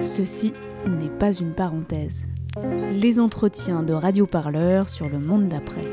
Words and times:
Ceci 0.00 0.52
n'est 0.86 1.08
pas 1.08 1.32
une 1.32 1.52
parenthèse. 1.52 2.24
Les 2.92 3.18
entretiens 3.18 3.82
de 3.82 3.92
Radio 3.92 4.26
Parleur 4.26 4.88
sur 4.88 5.08
le 5.08 5.18
monde 5.18 5.48
d'après. 5.48 5.84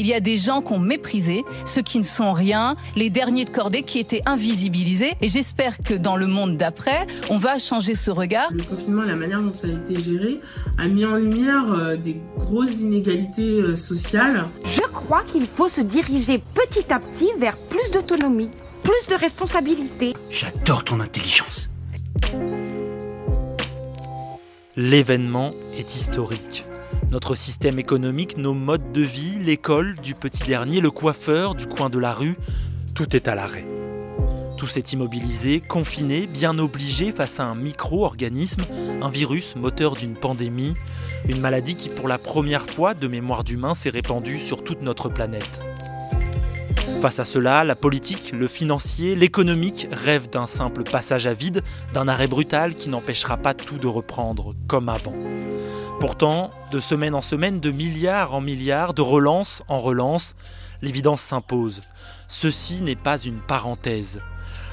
Il 0.00 0.06
y 0.06 0.14
a 0.14 0.20
des 0.20 0.36
gens 0.36 0.62
qu'on 0.62 0.78
méprisé, 0.78 1.44
ceux 1.64 1.82
qui 1.82 1.98
ne 1.98 2.04
sont 2.04 2.32
rien, 2.32 2.76
les 2.94 3.10
derniers 3.10 3.44
de 3.44 3.50
cordée 3.50 3.82
qui 3.82 3.98
étaient 3.98 4.22
invisibilisés. 4.26 5.14
Et 5.20 5.28
j'espère 5.28 5.78
que 5.78 5.94
dans 5.94 6.16
le 6.16 6.28
monde 6.28 6.56
d'après, 6.56 7.06
on 7.30 7.36
va 7.36 7.58
changer 7.58 7.96
ce 7.96 8.12
regard. 8.12 8.48
Le 8.52 8.62
confinement 8.62 9.02
et 9.02 9.08
la 9.08 9.16
manière 9.16 9.42
dont 9.42 9.52
ça 9.52 9.66
a 9.66 9.70
été 9.70 10.00
géré 10.00 10.40
a 10.78 10.86
mis 10.86 11.04
en 11.04 11.16
lumière 11.16 11.72
euh, 11.72 11.96
des 11.96 12.16
grosses 12.36 12.80
inégalités 12.80 13.60
euh, 13.60 13.74
sociales. 13.74 14.46
Je 14.64 14.82
crois 14.92 15.24
qu'il 15.32 15.46
faut 15.46 15.68
se 15.68 15.80
diriger 15.80 16.40
petit 16.54 16.92
à 16.92 17.00
petit 17.00 17.30
vers 17.38 17.56
plus 17.56 17.90
d'autonomie, 17.92 18.50
plus 18.84 19.06
de 19.08 19.14
responsabilité. 19.20 20.14
J'adore 20.30 20.84
ton 20.84 21.00
intelligence. 21.00 21.68
L'événement 24.76 25.52
est 25.76 25.96
historique. 25.96 26.64
Notre 27.10 27.34
système 27.34 27.78
économique, 27.78 28.36
nos 28.36 28.54
modes 28.54 28.92
de 28.92 29.00
vie, 29.00 29.38
l'école, 29.40 29.96
du 29.96 30.14
petit 30.14 30.44
dernier, 30.46 30.80
le 30.80 30.90
coiffeur, 30.90 31.54
du 31.54 31.66
coin 31.66 31.90
de 31.90 31.98
la 31.98 32.12
rue, 32.12 32.36
tout 32.94 33.16
est 33.16 33.28
à 33.28 33.34
l'arrêt. 33.34 33.66
Tout 34.56 34.66
s'est 34.66 34.84
immobilisé, 34.92 35.60
confiné, 35.60 36.26
bien 36.26 36.58
obligé 36.58 37.12
face 37.12 37.40
à 37.40 37.44
un 37.44 37.54
micro-organisme, 37.54 38.62
un 39.02 39.08
virus 39.08 39.56
moteur 39.56 39.96
d'une 39.96 40.14
pandémie, 40.14 40.74
une 41.28 41.40
maladie 41.40 41.74
qui 41.74 41.88
pour 41.88 42.08
la 42.08 42.18
première 42.18 42.68
fois 42.68 42.94
de 42.94 43.08
mémoire 43.08 43.44
d'humain 43.44 43.74
s'est 43.74 43.90
répandue 43.90 44.38
sur 44.38 44.62
toute 44.64 44.82
notre 44.82 45.08
planète. 45.08 45.60
Face 47.00 47.20
à 47.20 47.24
cela, 47.24 47.62
la 47.62 47.76
politique, 47.76 48.32
le 48.32 48.48
financier, 48.48 49.14
l'économique 49.14 49.86
rêvent 49.92 50.28
d'un 50.28 50.48
simple 50.48 50.82
passage 50.82 51.28
à 51.28 51.32
vide, 51.32 51.62
d'un 51.94 52.08
arrêt 52.08 52.26
brutal 52.26 52.74
qui 52.74 52.88
n'empêchera 52.88 53.36
pas 53.36 53.54
tout 53.54 53.76
de 53.76 53.86
reprendre 53.86 54.56
comme 54.66 54.88
avant. 54.88 55.14
Pourtant, 56.00 56.50
de 56.70 56.78
semaine 56.78 57.16
en 57.16 57.22
semaine, 57.22 57.58
de 57.58 57.72
milliards 57.72 58.32
en 58.32 58.40
milliards, 58.40 58.94
de 58.94 59.02
relance 59.02 59.64
en 59.66 59.78
relance, 59.78 60.36
l'évidence 60.80 61.20
s'impose. 61.20 61.82
Ceci 62.28 62.80
n'est 62.82 62.94
pas 62.94 63.18
une 63.18 63.40
parenthèse. 63.40 64.20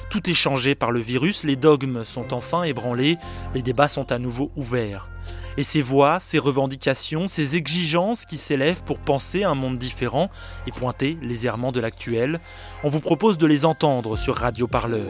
Tout 0.08 0.30
est 0.30 0.34
changé 0.34 0.76
par 0.76 0.92
le 0.92 1.00
virus, 1.00 1.42
les 1.42 1.56
dogmes 1.56 2.04
sont 2.04 2.32
enfin 2.32 2.62
ébranlés, 2.62 3.18
les 3.56 3.62
débats 3.62 3.88
sont 3.88 4.12
à 4.12 4.20
nouveau 4.20 4.52
ouverts. 4.54 5.08
Et 5.56 5.64
ces 5.64 5.82
voix, 5.82 6.20
ces 6.20 6.38
revendications, 6.38 7.26
ces 7.26 7.56
exigences 7.56 8.24
qui 8.24 8.38
s'élèvent 8.38 8.84
pour 8.84 8.98
penser 8.98 9.42
un 9.42 9.56
monde 9.56 9.78
différent 9.78 10.30
et 10.68 10.70
pointer 10.70 11.18
les 11.22 11.44
errements 11.44 11.72
de 11.72 11.80
l'actuel, 11.80 12.38
on 12.84 12.88
vous 12.88 13.00
propose 13.00 13.36
de 13.36 13.46
les 13.46 13.64
entendre 13.64 14.16
sur 14.16 14.36
Radio 14.36 14.68
Parleur. 14.68 15.06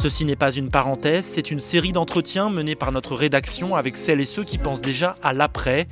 Ceci 0.00 0.24
n'est 0.24 0.34
pas 0.34 0.50
une 0.50 0.70
parenthèse, 0.70 1.26
c'est 1.30 1.50
une 1.50 1.60
série 1.60 1.92
d'entretiens 1.92 2.48
menés 2.48 2.74
par 2.74 2.90
notre 2.90 3.14
rédaction 3.14 3.76
avec 3.76 3.98
celles 3.98 4.22
et 4.22 4.24
ceux 4.24 4.44
qui 4.44 4.56
pensent 4.56 4.80
déjà 4.80 5.16
à 5.22 5.34
l'après. 5.34 5.88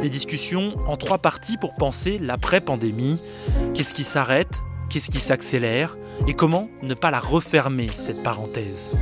Des 0.00 0.08
discussions 0.08 0.76
en 0.86 0.96
trois 0.96 1.18
parties 1.18 1.56
pour 1.56 1.74
penser 1.74 2.20
l'après-pandémie. 2.22 3.20
Qu'est-ce 3.74 3.92
qui 3.92 4.04
s'arrête? 4.04 4.60
Qu'est-ce 4.88 5.10
qui 5.10 5.18
s'accélère? 5.18 5.98
Et 6.28 6.34
comment 6.34 6.68
ne 6.82 6.94
pas 6.94 7.10
la 7.10 7.18
refermer, 7.18 7.88
cette 7.88 8.22
parenthèse? 8.22 8.92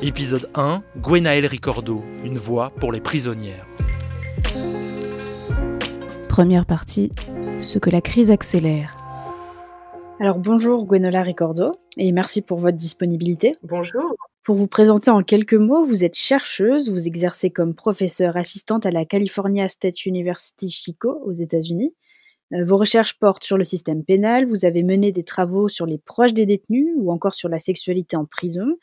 Épisode 0.00 0.48
1, 0.54 0.84
Gwenaël 0.96 1.44
Ricordo, 1.44 2.04
une 2.24 2.38
voix 2.38 2.70
pour 2.70 2.92
les 2.92 3.00
prisonnières. 3.00 3.66
Première 6.28 6.66
partie, 6.66 7.10
ce 7.58 7.80
que 7.80 7.90
la 7.90 8.00
crise 8.00 8.30
accélère. 8.30 8.99
Alors 10.22 10.38
bonjour 10.38 10.84
Gwenola 10.84 11.22
Ricordo 11.22 11.72
et 11.96 12.12
merci 12.12 12.42
pour 12.42 12.58
votre 12.58 12.76
disponibilité. 12.76 13.56
Bonjour. 13.62 14.14
Pour 14.44 14.54
vous 14.54 14.66
présenter 14.66 15.10
en 15.10 15.22
quelques 15.22 15.54
mots, 15.54 15.82
vous 15.82 16.04
êtes 16.04 16.14
chercheuse, 16.14 16.90
vous 16.90 17.06
exercez 17.06 17.48
comme 17.48 17.74
professeure 17.74 18.36
assistante 18.36 18.84
à 18.84 18.90
la 18.90 19.06
California 19.06 19.66
State 19.70 20.04
University 20.04 20.68
Chico 20.68 21.22
aux 21.24 21.32
États-Unis. 21.32 21.94
Euh, 22.52 22.66
vos 22.66 22.76
recherches 22.76 23.18
portent 23.18 23.44
sur 23.44 23.56
le 23.56 23.64
système 23.64 24.04
pénal, 24.04 24.44
vous 24.44 24.66
avez 24.66 24.82
mené 24.82 25.10
des 25.10 25.24
travaux 25.24 25.70
sur 25.70 25.86
les 25.86 25.96
proches 25.96 26.34
des 26.34 26.44
détenus 26.44 26.90
ou 26.96 27.10
encore 27.10 27.32
sur 27.32 27.48
la 27.48 27.58
sexualité 27.58 28.14
en 28.18 28.26
prison. 28.26 28.76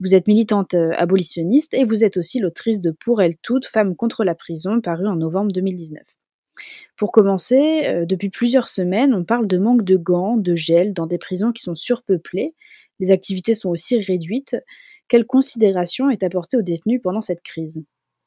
Vous 0.00 0.16
êtes 0.16 0.26
militante 0.26 0.74
euh, 0.74 0.90
abolitionniste 0.96 1.72
et 1.72 1.84
vous 1.84 2.02
êtes 2.02 2.16
aussi 2.16 2.40
l'autrice 2.40 2.80
de 2.80 2.90
Pour 2.90 3.22
elle 3.22 3.36
toutes, 3.36 3.66
Femmes 3.66 3.94
contre 3.94 4.24
la 4.24 4.34
prison, 4.34 4.80
paru 4.80 5.06
en 5.06 5.14
novembre 5.14 5.52
2019. 5.52 6.02
Pour 6.96 7.12
commencer, 7.12 7.86
euh, 7.86 8.04
depuis 8.04 8.28
plusieurs 8.28 8.68
semaines, 8.68 9.14
on 9.14 9.24
parle 9.24 9.46
de 9.46 9.58
manque 9.58 9.82
de 9.84 9.96
gants, 9.96 10.36
de 10.36 10.54
gel 10.54 10.92
dans 10.92 11.06
des 11.06 11.18
prisons 11.18 11.52
qui 11.52 11.62
sont 11.62 11.74
surpeuplées. 11.74 12.54
Les 12.98 13.10
activités 13.10 13.54
sont 13.54 13.70
aussi 13.70 13.98
réduites. 13.98 14.56
Quelle 15.08 15.24
considération 15.24 16.10
est 16.10 16.22
apportée 16.22 16.56
aux 16.56 16.62
détenus 16.62 17.00
pendant 17.02 17.22
cette 17.22 17.42
crise? 17.42 17.82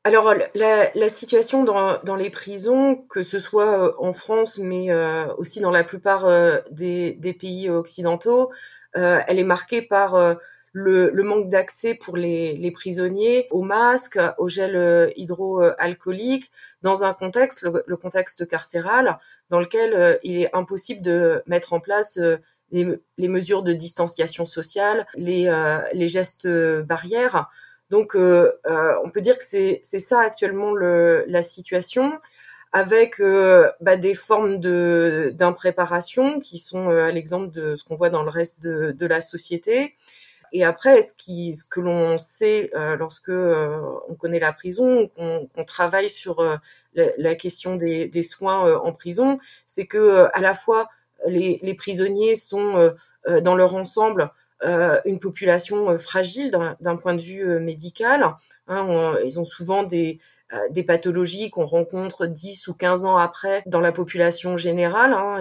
Alors 0.06 0.34
la, 0.56 1.10
situation 1.10 1.64
dans, 1.64 2.16
les 2.16 2.30
prisons, 2.30 2.96
que 2.96 3.24
ce 3.24 3.40
soit 3.40 3.88
euh, 3.88 3.92
en 4.00 4.12
France, 4.12 4.58
mais 4.58 4.92
euh, 4.92 5.28
aussi 5.38 5.62
dans 5.62 5.72
la 5.72 5.84
plupart 5.84 6.28
des, 6.72 7.38
pays 7.40 7.70
occidentaux, 7.70 8.52
elle 8.96 9.40
est 9.40 9.46
marquée 9.46 9.82
par 9.82 10.36
le, 10.74 11.24
manque 11.24 11.50
d'accès 11.50 11.94
pour 11.94 12.18
les, 12.18 12.72
prisonniers 12.72 13.48
aux 13.52 13.62
masques, 13.62 14.20
au 14.38 14.50
gel 14.50 14.76
euh, 14.76 15.10
hydroalcoolique, 15.16 16.52
dans 16.82 17.04
un 17.04 17.14
contexte, 17.14 17.62
le, 17.62 17.96
contexte 17.96 18.48
carcéral, 18.48 19.20
dans 19.50 19.60
lequel 19.60 19.94
euh, 19.94 20.18
il 20.24 20.42
est 20.42 20.54
impossible 20.54 21.02
de 21.04 21.44
mettre 21.46 21.74
en 21.74 21.80
place 21.80 22.18
euh, 22.18 22.38
les, 22.72 23.28
mesures 23.28 23.62
de 23.62 23.72
distanciation 23.72 24.46
sociale, 24.46 25.06
les, 25.16 26.08
gestes 26.08 26.48
barrières. 26.82 27.50
Donc, 27.92 28.16
on 28.16 29.10
peut 29.14 29.22
dire 29.22 29.38
que 29.38 29.44
c'est 29.44 29.84
ça 29.84 30.22
actuellement 30.22 30.74
la 30.74 31.42
situation 31.44 32.20
avec 32.72 33.22
bah, 33.80 33.96
des 33.96 34.16
formes 34.16 34.58
d'impréparation 34.58 36.40
qui 36.40 36.58
sont 36.58 36.90
à 36.90 37.12
l'exemple 37.12 37.52
de 37.52 37.76
ce 37.76 37.84
qu'on 37.84 37.96
voit 37.96 38.10
dans 38.10 38.24
le 38.24 38.32
reste 38.32 38.64
de 38.64 39.06
la 39.06 39.22
société 39.22 39.94
et 40.56 40.64
après, 40.64 41.02
ce, 41.02 41.66
que 41.68 41.80
l'on 41.80 42.20
sait 42.20 42.70
euh, 42.76 42.96
lorsque 42.96 43.30
euh, 43.30 43.82
on 44.08 44.14
connaît 44.14 44.40
la 44.40 44.54
prison, 44.54 45.10
qu'on 45.18 45.64
travaille 45.66 46.12
sur 46.12 46.42
euh, 46.42 46.58
la, 47.18 47.34
question 47.34 47.76
des, 47.76 48.22
soins 48.22 48.78
en 48.78 48.94
prison, 48.94 49.40
c'est 49.66 49.88
que 49.88 50.28
à 50.32 50.42
la 50.42 50.54
fois 50.54 50.90
les, 51.26 51.76
prisonniers 51.76 52.36
sont 52.36 52.94
dans 53.42 53.56
leur 53.56 53.76
ensemble 53.76 54.32
une 55.06 55.20
population 55.20 55.98
fragile 55.98 56.52
d'un 56.80 56.96
point 56.98 57.16
de 57.16 57.22
vue 57.22 57.60
médical. 57.60 58.36
Hein, 58.68 59.16
ils 59.26 59.40
ont 59.40 59.46
souvent 59.46 59.82
des, 59.82 60.20
pathologies 60.86 61.50
qu'on 61.50 61.66
rencontre 61.66 62.28
10 62.28 62.68
ou 62.68 62.76
15 62.76 63.06
ans 63.06 63.18
après 63.18 63.64
dans 63.66 63.82
la 63.82 63.92
population 63.92 64.56
générale, 64.56 65.14
hein, 65.14 65.40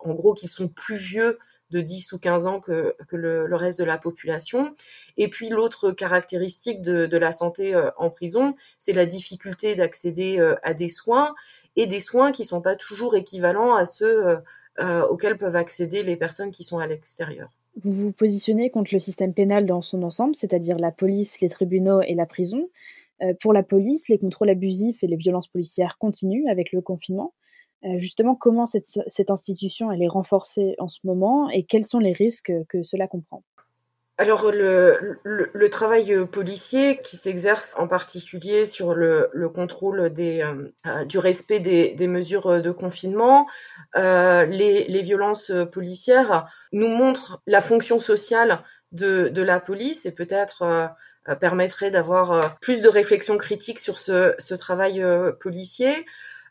en 0.00 0.14
gros, 0.14 0.34
qui 0.34 0.48
sont 0.48 0.66
plus 0.66 0.96
vieux 0.96 1.38
de 1.70 1.80
10 1.80 2.12
ou 2.12 2.18
15 2.18 2.46
ans 2.46 2.60
que, 2.60 2.94
le, 3.12 3.54
reste 3.54 3.78
de 3.78 3.84
la 3.84 3.98
population. 3.98 4.74
Et 5.16 5.28
puis 5.28 5.48
l'autre 5.48 5.92
caractéristique 5.92 6.82
de, 6.82 7.16
la 7.16 7.32
santé 7.32 7.74
euh, 7.74 7.90
en 7.96 8.10
prison, 8.10 8.54
c'est 8.78 8.92
la 8.92 9.06
difficulté 9.06 9.74
d'accéder 9.74 10.38
euh, 10.38 10.54
à 10.62 10.74
des 10.74 10.88
soins 10.88 11.34
et 11.76 11.86
des 11.86 12.00
soins 12.00 12.32
qui 12.32 12.44
sont 12.44 12.60
pas 12.60 12.76
toujours 12.76 13.14
équivalents 13.14 13.74
à 13.74 13.84
ceux 13.84 14.38
euh, 14.78 15.02
auxquels 15.06 15.36
peuvent 15.36 15.56
accéder 15.56 16.02
les 16.02 16.16
personnes 16.16 16.50
qui 16.50 16.64
sont 16.64 16.78
à 16.78 16.86
l'extérieur. 16.86 17.50
Vous 17.82 17.92
vous 17.92 18.12
positionnez 18.12 18.70
contre 18.70 18.90
le 18.92 18.98
système 18.98 19.32
pénal 19.32 19.66
dans 19.66 19.82
son 19.82 20.02
ensemble, 20.02 20.34
c'est-à-dire 20.34 20.78
la 20.78 20.90
police, 20.90 21.40
les 21.40 21.48
tribunaux 21.48 22.02
et 22.02 22.14
la 22.14 22.26
prison. 22.26 22.68
pour 23.40 23.52
la 23.52 23.62
police, 23.62 24.08
les 24.08 24.18
contrôles 24.18 24.50
abusifs 24.50 25.04
et 25.04 25.06
les 25.06 25.16
violences 25.16 25.46
policières 25.46 25.96
continuent 25.98 26.48
avec 26.50 26.72
le 26.72 26.80
confinement. 26.80 27.32
Euh, 27.84 27.98
justement, 27.98 28.34
comment 28.34 28.66
cette, 28.66 29.30
institution 29.30 29.90
elle 29.90 30.02
est 30.02 30.08
renforcée 30.08 30.74
en 30.78 30.88
ce 30.88 30.98
moment 31.04 31.48
et 31.48 31.64
quels 31.64 31.84
sont 31.84 31.98
les 31.98 32.12
risques 32.12 32.52
que 32.68 32.82
cela 32.82 33.06
comprend? 33.06 33.42
Alors 34.18 34.50
le, 34.52 35.68
travail 35.70 36.12
euh, 36.12 36.26
policier 36.26 36.98
qui 37.02 37.16
s'exerce 37.16 37.74
en 37.78 37.88
particulier 37.88 38.66
sur 38.66 38.92
le, 38.92 39.30
contrôle 39.54 40.12
euh, 40.18 41.04
du 41.06 41.18
respect 41.18 41.58
des, 41.58 42.06
mesures 42.06 42.60
de 42.60 42.70
confinement, 42.70 43.46
les, 43.96 45.02
violences 45.02 45.50
policières 45.72 46.46
nous 46.72 46.88
montrent 46.88 47.40
la 47.46 47.62
fonction 47.62 47.98
sociale 47.98 48.58
de, 48.92 49.32
la 49.42 49.58
police 49.58 50.04
et 50.04 50.14
peut-être 50.14 50.90
permettrait 51.40 51.90
d'avoir 51.90 52.58
plus 52.60 52.82
de 52.82 52.88
réflexion 52.88 53.38
critique 53.38 53.78
sur 53.78 53.96
ce, 53.96 54.34
ce 54.38 54.54
travail 54.54 55.02
policier. 55.40 56.04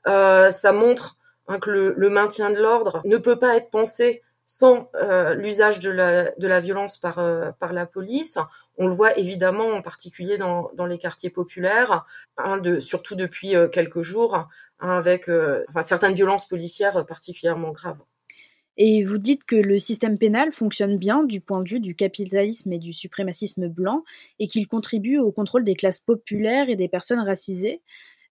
ça 0.05 0.71
montre 0.73 1.18
Hein, 1.49 1.59
que 1.59 1.71
le, 1.71 2.09
maintien 2.09 2.51
de 2.51 2.61
l'ordre 2.61 3.01
ne 3.05 3.17
peut 3.17 3.39
pas 3.39 3.57
être 3.57 3.71
pensé 3.71 4.21
sans 4.45 4.87
euh, 4.93 5.33
l'usage 5.33 5.79
de 5.79 5.89
la, 5.89 6.59
violence 6.59 6.97
par, 6.97 7.17
euh, 7.17 7.49
par 7.59 7.73
la 7.73 7.87
police. 7.87 8.37
On 8.77 8.87
le 8.87 8.93
voit 8.93 9.17
évidemment 9.17 9.69
en 9.69 9.81
particulier 9.81 10.37
dans, 10.37 10.71
les 10.87 10.99
quartiers 10.99 11.31
populaires, 11.31 12.05
hein, 12.37 12.61
surtout 12.79 13.15
depuis 13.15 13.55
euh, 13.55 13.67
quelques 13.67 14.01
jours, 14.01 14.35
hein, 14.35 14.47
avec 14.79 15.27
certaines 15.81 16.13
violences 16.13 16.47
policières 16.47 17.03
particulièrement 17.07 17.71
graves. 17.71 17.99
Et 18.77 19.03
vous 19.03 19.17
dites 19.17 19.43
que 19.43 19.55
le 19.55 19.79
système 19.79 20.19
pénal 20.19 20.51
fonctionne 20.51 20.97
bien 20.97 21.23
du 21.23 21.41
point 21.41 21.61
de 21.61 21.69
vue 21.69 21.79
du 21.79 21.95
capitalisme 21.95 22.71
et 22.71 22.79
du 22.79 22.93
suprémacisme 22.93 23.67
blanc 23.67 24.03
et 24.37 24.47
qu'il 24.47 24.67
contribue 24.67 25.17
au 25.17 25.31
contrôle 25.31 25.63
des 25.63 25.75
classes 25.75 25.99
populaires 25.99 26.69
et 26.69 26.75
des 26.75 26.87
personnes 26.87 27.19
racisées. 27.19 27.81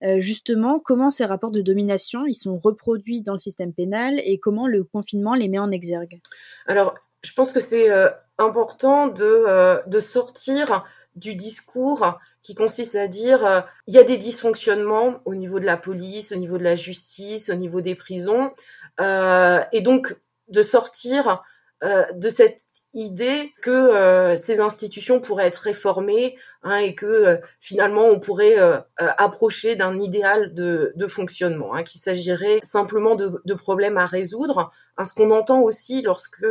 Euh, 0.05 0.21
justement, 0.21 0.79
comment 0.79 1.11
ces 1.11 1.25
rapports 1.25 1.51
de 1.51 1.61
domination 1.61 2.25
ils 2.27 2.35
sont 2.35 2.59
reproduits 2.59 3.23
dans 3.23 3.33
le 3.33 3.39
système 3.39 3.73
pénal 3.73 4.21
et 4.25 4.39
comment 4.39 4.67
le 4.67 4.85
confinement 4.85 5.35
les 5.35 5.49
met 5.49 5.59
en 5.59 5.71
exergue? 5.71 6.21
Alors, 6.67 6.95
je 7.25 7.33
pense 7.35 7.51
que 7.51 7.61
c'est 7.61 7.91
euh, 7.91 8.09
important 8.39 9.09
de, 9.09 9.25
euh, 9.25 9.83
de 9.87 10.01
sortir 10.01 10.85
du 11.17 11.35
discours 11.35 12.19
qui 12.43 12.55
consiste 12.55 12.95
à 12.95 13.09
dire 13.09 13.67
il 13.89 13.95
y 13.95 13.99
a 13.99 14.05
des 14.05 14.19
dysfonctionnements 14.19 15.21
au 15.25 15.35
niveau 15.35 15.59
de 15.59 15.65
la 15.65 15.77
police, 15.77 16.31
au 16.31 16.37
niveau 16.37 16.59
de 16.59 16.63
la 16.63 16.77
justice, 16.77 17.51
au 17.51 17.55
niveau 17.55 17.81
des 17.81 17.97
prisons, 17.97 18.53
et 19.01 19.81
donc 19.81 20.17
de 20.49 20.63
sortir 20.63 21.43
euh, 21.85 22.05
de 22.13 22.29
cette 22.29 22.65
idée 22.95 23.53
que 23.63 23.71
euh, 23.71 24.35
ces 24.35 24.61
institutions 24.61 25.21
pourraient 25.21 25.47
être 25.47 25.57
réformées 25.57 26.37
hein, 26.63 26.79
et 26.79 26.95
que 26.95 27.07
euh, 27.07 27.37
finalement 27.61 28.07
on 28.07 28.19
pourrait 28.19 28.57
approcher 28.97 29.77
d'un 29.77 29.99
idéal 29.99 30.55
de, 30.55 30.93
de 30.97 31.07
fonctionnement, 31.07 31.75
hein, 31.75 31.83
qu'il 31.83 32.01
s'agirait 32.01 32.61
simplement 32.63 33.15
de, 33.15 33.41
de, 33.45 33.55
problèmes 33.55 33.99
à 33.99 34.07
résoudre. 34.07 34.71
Hein, 34.97 35.05
ce 35.05 35.13
qu'on 35.13 35.31
entend 35.31 35.61
aussi 35.61 36.03
lorsque 36.03 36.47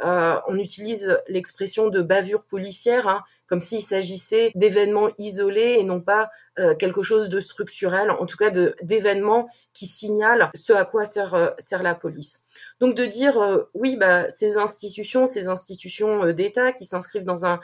on 0.00 0.58
utilise 0.58 1.18
l'expression 1.28 1.88
de 1.88 2.02
bavure 2.02 2.44
policière, 2.44 3.08
hein, 3.08 3.22
comme 3.46 3.60
s'il 3.60 3.82
s'agissait 3.82 4.52
d'événements 4.54 5.10
isolés 5.18 5.76
et 5.78 5.84
non 5.84 6.00
pas 6.00 6.30
quelque 6.78 7.02
chose 7.02 7.28
de 7.28 7.40
structurel, 7.40 8.10
en 8.10 8.26
tout 8.26 8.36
cas 8.36 8.50
d'événements 8.50 9.48
qui 9.72 9.86
signalent 9.86 10.50
ce 10.54 10.72
à 10.72 10.84
quoi 10.84 11.04
sert, 11.04 11.54
sert 11.58 11.82
la 11.82 11.94
police. 11.94 12.44
Donc 12.80 12.94
de 12.94 13.04
dire 13.06 13.40
euh, 13.40 13.64
oui, 13.74 13.96
bah, 13.96 14.28
ces 14.28 14.56
institutions, 14.56 15.26
ces 15.26 15.48
institutions 15.48 16.24
euh, 16.24 16.32
d'État 16.32 16.72
qui 16.72 16.84
s'inscrivent 16.84 17.24
dans 17.24 17.44
un, 17.44 17.60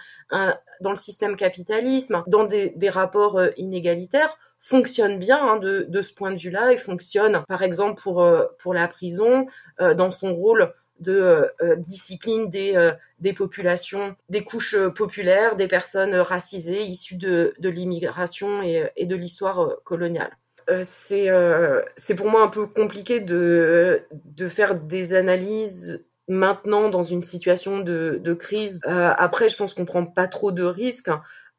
dans 0.80 0.90
le 0.90 0.96
système 0.96 1.36
capitalisme, 1.36 2.24
dans 2.26 2.44
des, 2.44 2.74
rapports 2.88 3.38
euh, 3.38 3.50
inégalitaires, 3.56 4.36
fonctionnent 4.58 5.18
bien 5.18 5.38
hein, 5.40 5.56
de, 5.58 6.02
ce 6.02 6.12
point 6.14 6.32
de 6.32 6.38
vue-là 6.38 6.72
et 6.72 6.78
fonctionnent, 6.78 7.44
par 7.48 7.62
exemple 7.62 8.00
pour 8.02 8.26
pour 8.58 8.72
la 8.72 8.88
prison, 8.88 9.46
dans 9.78 10.10
son 10.10 10.34
rôle 10.34 10.72
de 11.00 11.50
discipline 11.76 12.48
des, 12.48 13.32
populations, 13.36 14.16
des 14.30 14.42
couches 14.42 14.76
populaires, 14.94 15.56
des 15.56 15.68
personnes 15.68 16.14
racisées 16.14 16.82
issues 16.82 17.16
de, 17.16 17.52
de 17.58 17.68
l'immigration 17.68 18.62
et, 18.62 18.90
et 18.96 19.04
de 19.04 19.16
l'histoire 19.16 19.82
coloniale. 19.84 20.34
Euh, 20.70 20.80
c'est 20.82 21.28
euh, 21.28 21.82
c'est 21.96 22.14
pour 22.14 22.28
moi 22.30 22.42
un 22.42 22.48
peu 22.48 22.66
compliqué 22.66 23.20
de 23.20 24.00
faire 24.48 24.74
des 24.76 25.14
analyses 25.14 26.04
maintenant 26.28 26.88
dans 26.88 27.02
une 27.02 27.22
situation 27.22 27.80
de, 27.80 28.34
crise. 28.34 28.80
Euh, 28.86 29.12
après, 29.16 29.48
je 29.48 29.56
pense 29.56 29.74
qu'on 29.74 29.84
prend 29.84 30.06
pas 30.06 30.26
trop 30.26 30.52
de 30.52 30.64
risques 30.64 31.10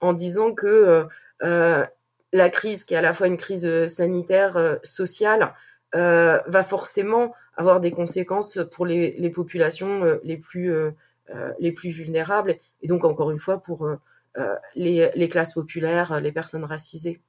en 0.02 0.14
disant 0.14 0.54
que 0.54 1.08
la 2.34 2.50
crise, 2.50 2.84
qui 2.84 2.94
est 2.96 2.98
à 2.98 3.02
la 3.02 3.14
fois 3.14 3.28
une 3.28 3.38
crise 3.38 3.86
sanitaire, 3.88 4.80
sociale, 4.84 5.54
va 5.94 6.64
forcément 6.64 7.34
avoir 7.56 7.80
des 7.80 7.92
conséquences 7.92 8.60
pour 8.72 8.86
les, 8.86 9.30
populations 9.30 10.20
les 10.24 10.38
plus 10.38 10.74
les 11.60 11.72
plus 11.72 11.90
vulnérables 11.90 12.56
et 12.82 12.88
donc 12.88 13.06
encore 13.06 13.32
une 13.32 13.40
fois 13.40 13.62
pour 13.62 13.88
les 14.76 15.30
classes 15.30 15.54
populaires, 15.54 16.20
les 16.20 16.32
personnes 16.32 16.66
racisées. 16.66 17.22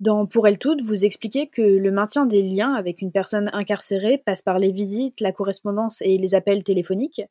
Dans 0.00 0.26
Pour 0.26 0.46
elles 0.46 0.58
toutes, 0.58 0.82
vous 0.82 1.04
expliquez 1.04 1.48
que 1.48 1.62
le 1.62 1.90
maintien 1.90 2.24
des 2.24 2.42
liens 2.42 2.74
avec 2.74 3.02
une 3.02 3.10
personne 3.10 3.50
incarcérée 3.52 4.18
passe 4.18 4.42
par 4.42 4.60
les 4.60 4.70
visites, 4.70 5.20
la 5.20 5.32
correspondance 5.32 6.00
et 6.02 6.18
les 6.18 6.36
appels 6.36 6.62
téléphoniques. 6.62 7.22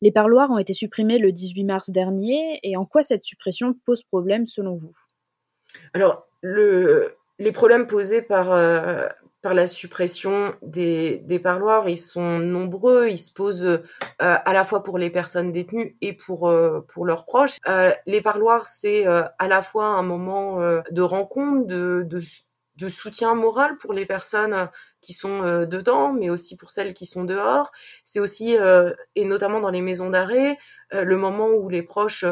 Les 0.00 0.10
parloirs 0.10 0.50
ont 0.50 0.58
été 0.58 0.72
supprimés 0.72 1.18
le 1.18 1.30
18 1.30 1.64
mars 1.64 1.90
dernier, 1.90 2.58
et 2.62 2.76
en 2.76 2.84
quoi 2.84 3.02
cette 3.02 3.24
suppression 3.24 3.74
pose 3.84 4.02
problème 4.02 4.46
selon 4.46 4.76
vous? 4.76 4.94
Alors, 5.94 6.26
le, 6.40 7.14
les 7.38 7.52
problèmes 7.52 7.86
posés 7.86 8.22
par, 8.22 8.52
euh, 8.52 9.06
par 9.40 9.54
la 9.54 9.66
suppression 9.66 10.54
des, 10.62 11.18
des 11.18 11.38
parloirs, 11.38 11.88
ils 11.88 11.96
sont 11.96 12.38
nombreux, 12.38 13.08
ils 13.08 13.18
se 13.18 13.32
posent 13.32 13.64
euh, 13.64 13.78
à 14.18 14.52
la 14.52 14.64
fois 14.64 14.82
pour 14.82 14.98
les 14.98 15.10
personnes 15.10 15.52
détenues 15.52 15.96
et 16.00 16.12
pour 16.12 16.48
euh, 16.48 16.80
pour 16.88 17.06
leurs 17.06 17.24
proches. 17.24 17.58
Euh, 17.68 17.92
les 18.06 18.20
parloirs, 18.20 18.64
c'est 18.64 19.06
à 19.06 19.48
la 19.48 19.62
fois 19.62 19.86
un 19.86 20.02
moment 20.02 20.58
de 20.90 21.02
rencontre, 21.02 21.66
de, 21.66 22.04
de, 22.06 22.20
de 22.76 22.88
soutien 22.88 23.34
moral 23.34 23.76
pour 23.78 23.92
les 23.92 24.06
personnes 24.06 24.68
qui 25.00 25.12
sont 25.12 25.42
dedans, 25.64 26.12
mais 26.12 26.30
aussi 26.30 26.56
pour 26.56 26.70
celles 26.70 26.94
qui 26.94 27.06
sont 27.06 27.24
dehors. 27.24 27.70
C'est 28.04 28.20
aussi 28.20 28.56
et 29.14 29.24
notamment 29.24 29.60
dans 29.60 29.70
les 29.70 29.82
maisons 29.82 30.10
d'arrêt, 30.10 30.58
le 30.92 31.16
moment 31.16 31.48
où 31.48 31.68
les 31.68 31.82
proches 31.82 32.24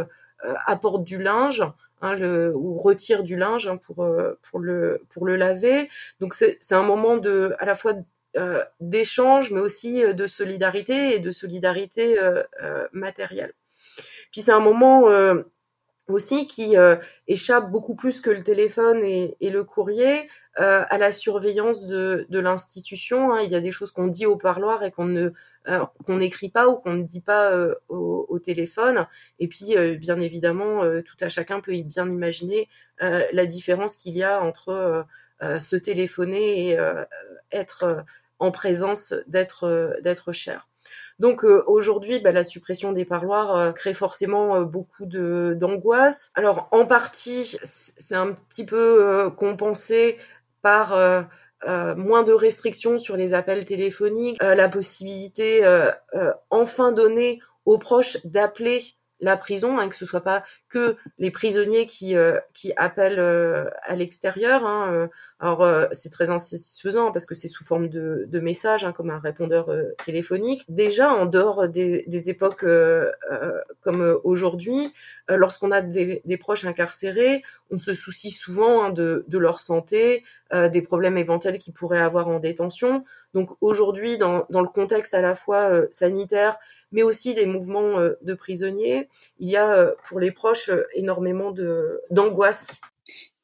apportent 0.67 1.05
du 1.05 1.23
linge. 1.23 1.63
Hein, 2.03 2.15
le, 2.15 2.53
ou 2.55 2.79
retire 2.79 3.23
du 3.23 3.37
linge 3.37 3.67
hein, 3.67 3.79
pour, 3.79 4.05
euh, 4.05 4.39
pour, 4.43 4.59
le, 4.59 5.01
pour 5.09 5.25
le 5.25 5.37
laver. 5.37 5.89
Donc 6.21 6.35
c'est 6.35 6.73
un 6.73 6.83
moment 6.83 7.17
de, 7.17 7.55
à 7.59 7.65
la 7.65 7.75
fois 7.75 7.95
euh, 8.37 8.63
d'échange, 8.81 9.51
mais 9.51 9.61
aussi 9.61 10.05
euh, 10.05 10.13
de 10.13 10.27
solidarité 10.27 11.15
et 11.15 11.21
de 11.21 11.31
solidarité 11.31 12.21
euh, 12.21 12.43
euh 12.63 12.87
matérielle. 12.93 13.55
Puis 14.31 14.43
c'est 14.43 14.53
un 14.53 14.61
moment 14.61 15.09
aussi 16.09 16.47
qui 16.47 16.77
euh, 16.77 16.97
échappe 17.27 17.71
beaucoup 17.71 17.95
plus 17.95 18.21
que 18.21 18.31
le 18.31 18.43
téléphone 18.43 19.03
et, 19.03 19.37
et 19.41 19.51
le 19.51 19.65
courrier 19.65 20.29
euh, 20.61 20.85
à 20.89 20.99
la 20.99 21.13
surveillance 21.13 21.87
de, 21.87 22.27
de 22.31 22.39
l'institution. 22.39 23.33
Hein. 23.33 23.43
Il 23.43 23.51
y 23.51 23.57
a 23.57 23.61
des 23.61 23.73
choses 23.73 23.91
qu'on 23.91 24.07
dit 24.07 24.27
au 24.27 24.37
parloir 24.37 24.85
et 24.85 24.91
qu'on 24.91 25.07
ne 25.07 25.31
euh, 25.69 25.85
qu'on 26.07 26.19
n'écrit 26.19 26.49
pas 26.49 26.69
ou 26.69 26.77
qu'on 26.77 26.95
ne 26.95 27.03
dit 27.03 27.21
pas 27.21 27.51
euh, 27.53 27.75
au, 27.89 28.27
au, 28.29 28.39
téléphone. 28.39 29.07
Et 29.41 29.49
puis, 29.49 29.75
bien 29.99 30.21
évidemment, 30.21 30.83
tout 31.03 31.17
à 31.21 31.29
chacun 31.29 31.61
peut 31.61 31.73
bien 31.83 32.09
imaginer 32.09 32.69
la 33.01 33.47
différence 33.47 33.97
qu'il 33.97 34.17
y 34.17 34.23
a 34.23 34.43
entre 34.43 35.05
se 35.41 35.77
téléphoner 35.77 36.71
et 36.71 36.79
être 37.51 38.05
en 38.39 38.51
présence 38.51 39.15
d'être 39.27 39.99
d'être 40.03 40.33
cher. 40.33 40.69
Donc 41.19 41.45
euh, 41.45 41.63
aujourd'hui, 41.67 42.21
bah, 42.21 42.33
la 42.33 42.45
suppression 42.45 42.93
des 42.93 43.05
parloirs 43.05 43.57
euh, 43.57 43.73
crée 43.73 43.95
forcément 43.95 44.57
euh, 44.57 44.65
beaucoup 44.65 45.07
d'angoisse. 45.07 46.31
Alors 46.35 46.69
en 46.73 46.85
partie, 46.85 47.57
c'est 47.63 48.15
un 48.15 48.33
petit 48.33 48.67
peu 48.67 49.31
compensé 49.37 50.19
par 50.63 50.97
moins 51.65 52.23
de 52.23 52.33
restrictions 52.33 52.99
sur 52.99 53.17
les 53.17 53.35
appels 53.35 53.65
téléphoniques, 53.65 54.43
la 54.43 54.69
possibilité 54.69 55.65
enfin 56.51 56.93
donnée 56.93 57.41
aux 57.65 57.79
proches 57.79 58.19
d'appeler 58.25 58.83
la 59.21 59.37
prison, 59.37 59.79
hein, 59.79 59.89
que 59.89 59.97
ce 59.97 60.05
soit 60.05 60.21
pas 60.21 60.45
que 60.69 60.97
les 61.19 61.31
prisonniers 61.31 61.87
qui 61.87 62.17
euh, 62.17 62.39
qui 62.53 62.73
appellent 62.77 63.19
euh, 63.19 63.65
à 63.83 63.97
l'extérieur. 63.97 64.67
Hein, 64.67 64.93
euh. 64.93 65.09
alors 65.41 65.67
c'est 65.93 66.11
très 66.11 66.31
insatisfaisant 66.31 67.13
parce 67.13 67.25
que 67.25 67.35
c'est 67.35 67.49
sous 67.49 67.65
forme 67.65 67.89
de, 67.89 68.27
de 68.29 68.41
messages, 68.41 68.85
hein, 68.85 68.93
comme 68.93 69.11
un 69.11 69.19
répondeur 69.19 69.71
téléphonique. 70.05 70.65
Déjà 70.69 71.11
en 71.11 71.27
dehors 71.27 71.69
des, 71.69 72.05
des 72.07 72.29
époques 72.29 72.65
comme 73.81 74.21
aujourd'hui, 74.25 74.93
lorsqu'on 75.29 75.71
a 75.71 75.81
des, 75.81 76.23
des, 76.25 76.37
proches 76.37 76.65
incarcérés, 76.65 77.43
on 77.71 77.79
se 77.79 77.95
soucie 77.95 78.31
souvent 78.31 78.85
hein, 78.85 78.91
de, 78.91 79.25
de, 79.29 79.39
leur 79.39 79.61
santé, 79.61 80.25
des 80.53 80.83
problèmes 80.83 81.19
éventuels 81.19 81.59
qu'ils 81.59 81.73
pourraient 81.73 82.01
avoir 82.01 82.29
en 82.29 82.39
détention. 82.39 83.05
Donc 83.37 83.51
aujourd'hui, 83.61 84.17
dans, 84.17 84.47
dans 84.49 84.63
le 84.63 84.69
contexte 84.69 85.13
à 85.13 85.21
la 85.21 85.35
fois 85.35 85.83
sanitaire, 85.91 86.57
mais 86.91 87.03
aussi 87.03 87.35
des 87.35 87.45
mouvements 87.45 88.01
de 88.01 88.35
prisonniers, 88.35 89.11
il 89.39 89.51
y 89.51 89.59
a 89.59 89.95
pour 90.09 90.21
les 90.21 90.33
proches 90.33 90.71
euh, 90.71 90.87
énormément 90.95 91.55
d'angoisse. 92.11 92.81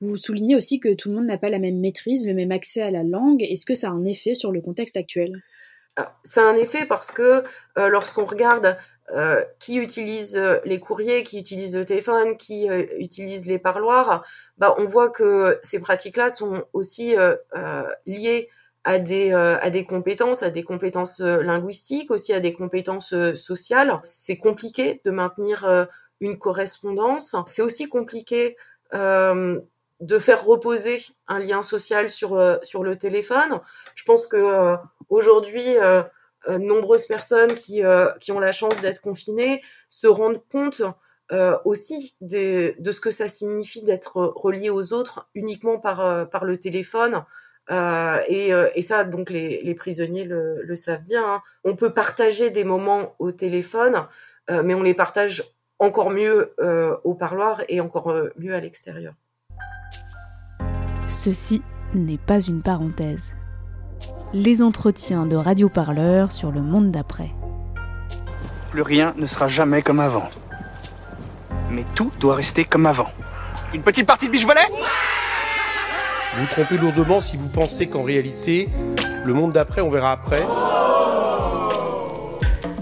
Vous 0.01 0.17
soulignez 0.17 0.57
aussi 0.57 0.81
que 0.81 0.95
tout 0.95 1.11
le 1.11 1.17
monde 1.17 1.27
n'a 1.27 1.39
pas 1.39 1.49
la 1.49 1.59
même 1.59 1.79
maîtrise, 1.79 2.27
le 2.27 2.35
même 2.35 2.53
accès 2.53 2.83
à 2.83 2.91
la 2.91 3.03
langue. 3.03 3.43
Est-ce 3.43 3.67
que 3.67 3.75
ça 3.75 3.89
a 3.89 3.91
un 3.91 4.05
effet 4.05 4.35
sur 4.35 4.51
le 4.51 4.61
contexte 4.61 4.97
actuel? 4.97 5.43
Ah, 5.97 6.19
Ça 6.25 6.43
a 6.43 6.51
un 6.51 6.55
effet 6.55 6.87
parce 6.87 7.13
que 7.13 7.45
euh, 7.79 7.89
lorsqu'on 7.89 8.25
regarde 8.25 8.77
euh, 9.15 9.45
qui 9.59 9.77
utilise 9.77 10.41
les 10.65 10.81
courriers, 10.81 11.23
qui 11.23 11.39
utilise 11.39 11.77
le 11.77 11.85
téléphone, 11.85 12.37
qui 12.37 12.67
utilise 12.99 13.47
les 13.47 13.59
parloirs, 13.59 14.25
bah, 14.59 14.75
on 14.79 14.87
voit 14.87 15.11
que 15.11 15.61
ces 15.63 15.81
pratiques-là 15.81 16.31
sont 16.31 16.65
aussi 16.73 17.15
liées 18.07 18.49
à 18.85 18.99
des, 18.99 19.33
à 19.33 19.71
des 19.71 19.85
compétences, 19.85 20.43
à 20.43 20.51
des 20.51 20.65
compétences 20.65 21.21
linguistiques, 21.21 22.11
aussi 22.11 22.33
à 22.33 22.41
des 22.41 22.53
compétences 22.53 23.15
sociales. 23.35 24.01
C'est 24.03 24.39
compliqué 24.39 25.01
de 25.05 25.11
maintenir 25.11 25.89
une 26.21 26.39
correspondance. 26.39 27.37
C'est 27.47 27.63
aussi 27.63 27.89
compliqué 27.89 28.57
euh, 28.95 29.61
de 30.01 30.19
faire 30.19 30.45
reposer 30.45 31.01
un 31.29 31.39
lien 31.39 31.63
social 31.63 32.11
sur 32.11 32.35
euh, 32.35 32.57
sur 32.63 32.83
le 32.83 32.97
téléphone. 32.97 33.61
Je 33.95 34.05
pense 34.05 34.27
que 34.27 34.37
euh, 34.37 34.77
aujourd'hui, 35.09 35.79
euh, 35.79 36.03
euh, 36.49 36.59
nombreuses 36.59 37.07
personnes 37.07 37.55
qui 37.55 37.83
qui 38.21 38.33
ont 38.33 38.41
la 38.41 38.53
chance 38.53 38.81
d'être 38.81 39.01
confinées 39.01 39.63
se 39.89 40.07
rendent 40.07 40.43
compte 40.51 40.83
aussi 41.65 42.15
des, 42.21 42.77
de 42.79 42.93
ce 42.93 43.01
que 43.01 43.11
ça 43.11 43.27
signifie 43.27 43.83
d'être 43.83 44.35
relié 44.37 44.69
aux 44.69 44.93
autres 44.93 45.31
uniquement 45.35 45.79
par 45.79 46.29
par 46.29 46.45
le 46.45 46.59
téléphone. 46.59 47.25
Et, 47.73 48.83
ça, 48.83 49.05
donc 49.05 49.31
les, 49.31 49.75
prisonniers 49.75 50.25
le, 50.25 50.75
savent 50.75 51.05
bien. 51.05 51.23
Hein. 51.25 51.43
On 51.65 51.75
peut 51.75 51.91
partager 51.91 52.51
des 52.51 52.65
moments 52.65 53.15
au 53.19 53.33
téléphone, 53.33 54.07
mais 54.51 54.75
on 54.75 54.83
les 54.83 54.95
partage 54.95 55.43
encore 55.79 56.11
mieux 56.11 56.55
au 57.05 57.15
parloir 57.15 57.63
et 57.69 57.81
encore 57.81 58.15
mieux 58.37 58.55
à 58.55 58.61
l'extérieur. 58.61 59.15
Ceci 61.09 61.63
n'est 61.95 62.19
pas 62.19 62.41
une 62.41 62.63
parenthèse. 62.63 63.33
Les 64.33 64.63
entretiens 64.63 65.27
de 65.27 65.37
radioparleurs 65.37 66.33
sur 66.33 66.51
le 66.51 66.63
monde 66.63 66.91
d'après. 66.91 67.31
Plus 68.71 68.83
rien 68.83 69.13
ne 69.17 69.27
sera 69.27 69.47
jamais 69.49 69.83
comme 69.83 70.01
avant. 70.01 70.29
Mais 71.71 71.85
tout 71.95 72.11
doit 72.19 72.35
rester 72.35 72.65
comme 72.65 72.87
avant. 72.87 73.11
Une 73.75 73.83
petite 73.83 74.07
partie 74.07 74.27
de 74.27 74.33
biche 74.33 74.47
volet? 74.47 74.67
Vous 76.35 76.41
vous 76.41 76.47
trompez 76.47 76.79
lourdement 76.79 77.21
si 77.21 77.37
vous 77.37 77.49
pensez 77.49 77.89
qu'en 77.89 78.03
réalité, 78.03 78.71
le 79.23 79.35
monde 79.35 79.53
d'après, 79.53 79.83
on 79.83 79.91
verra 79.91 80.13
après. 80.13 80.43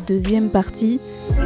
Deuxième 0.07 0.51
partie, 0.51 1.01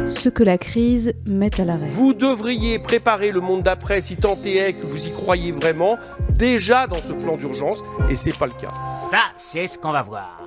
ce 0.05 0.29
que 0.29 0.43
la 0.43 0.59
crise 0.59 1.13
met 1.25 1.59
à 1.59 1.65
l'arrêt. 1.65 1.87
Vous 1.87 2.13
devriez 2.13 2.77
préparer 2.77 3.31
le 3.31 3.41
monde 3.41 3.61
d'après 3.61 4.01
si 4.01 4.17
tant 4.17 4.37
est 4.45 4.73
que 4.73 4.85
vous 4.85 5.07
y 5.07 5.11
croyez 5.11 5.51
vraiment, 5.51 5.97
déjà 6.29 6.85
dans 6.85 6.99
ce 6.99 7.11
plan 7.11 7.37
d'urgence, 7.37 7.83
et 8.11 8.15
c'est 8.15 8.37
pas 8.37 8.45
le 8.45 8.53
cas. 8.53 8.71
Ça, 9.09 9.21
c'est 9.35 9.65
ce 9.65 9.79
qu'on 9.79 9.91
va 9.91 10.03
voir. 10.03 10.39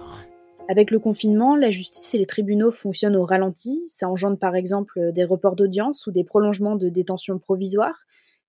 Avec 0.69 0.93
le 0.93 1.01
confinement, 1.01 1.57
la 1.57 1.73
justice 1.73 2.15
et 2.15 2.19
les 2.19 2.27
tribunaux 2.27 2.71
fonctionnent 2.71 3.17
au 3.17 3.25
ralenti. 3.25 3.83
Ça 3.89 4.09
engendre 4.09 4.39
par 4.39 4.55
exemple 4.55 5.11
des 5.13 5.25
reports 5.25 5.57
d'audience 5.57 6.07
ou 6.07 6.13
des 6.13 6.23
prolongements 6.23 6.77
de 6.77 6.89
détention 6.89 7.41
provisoire. 7.41 7.95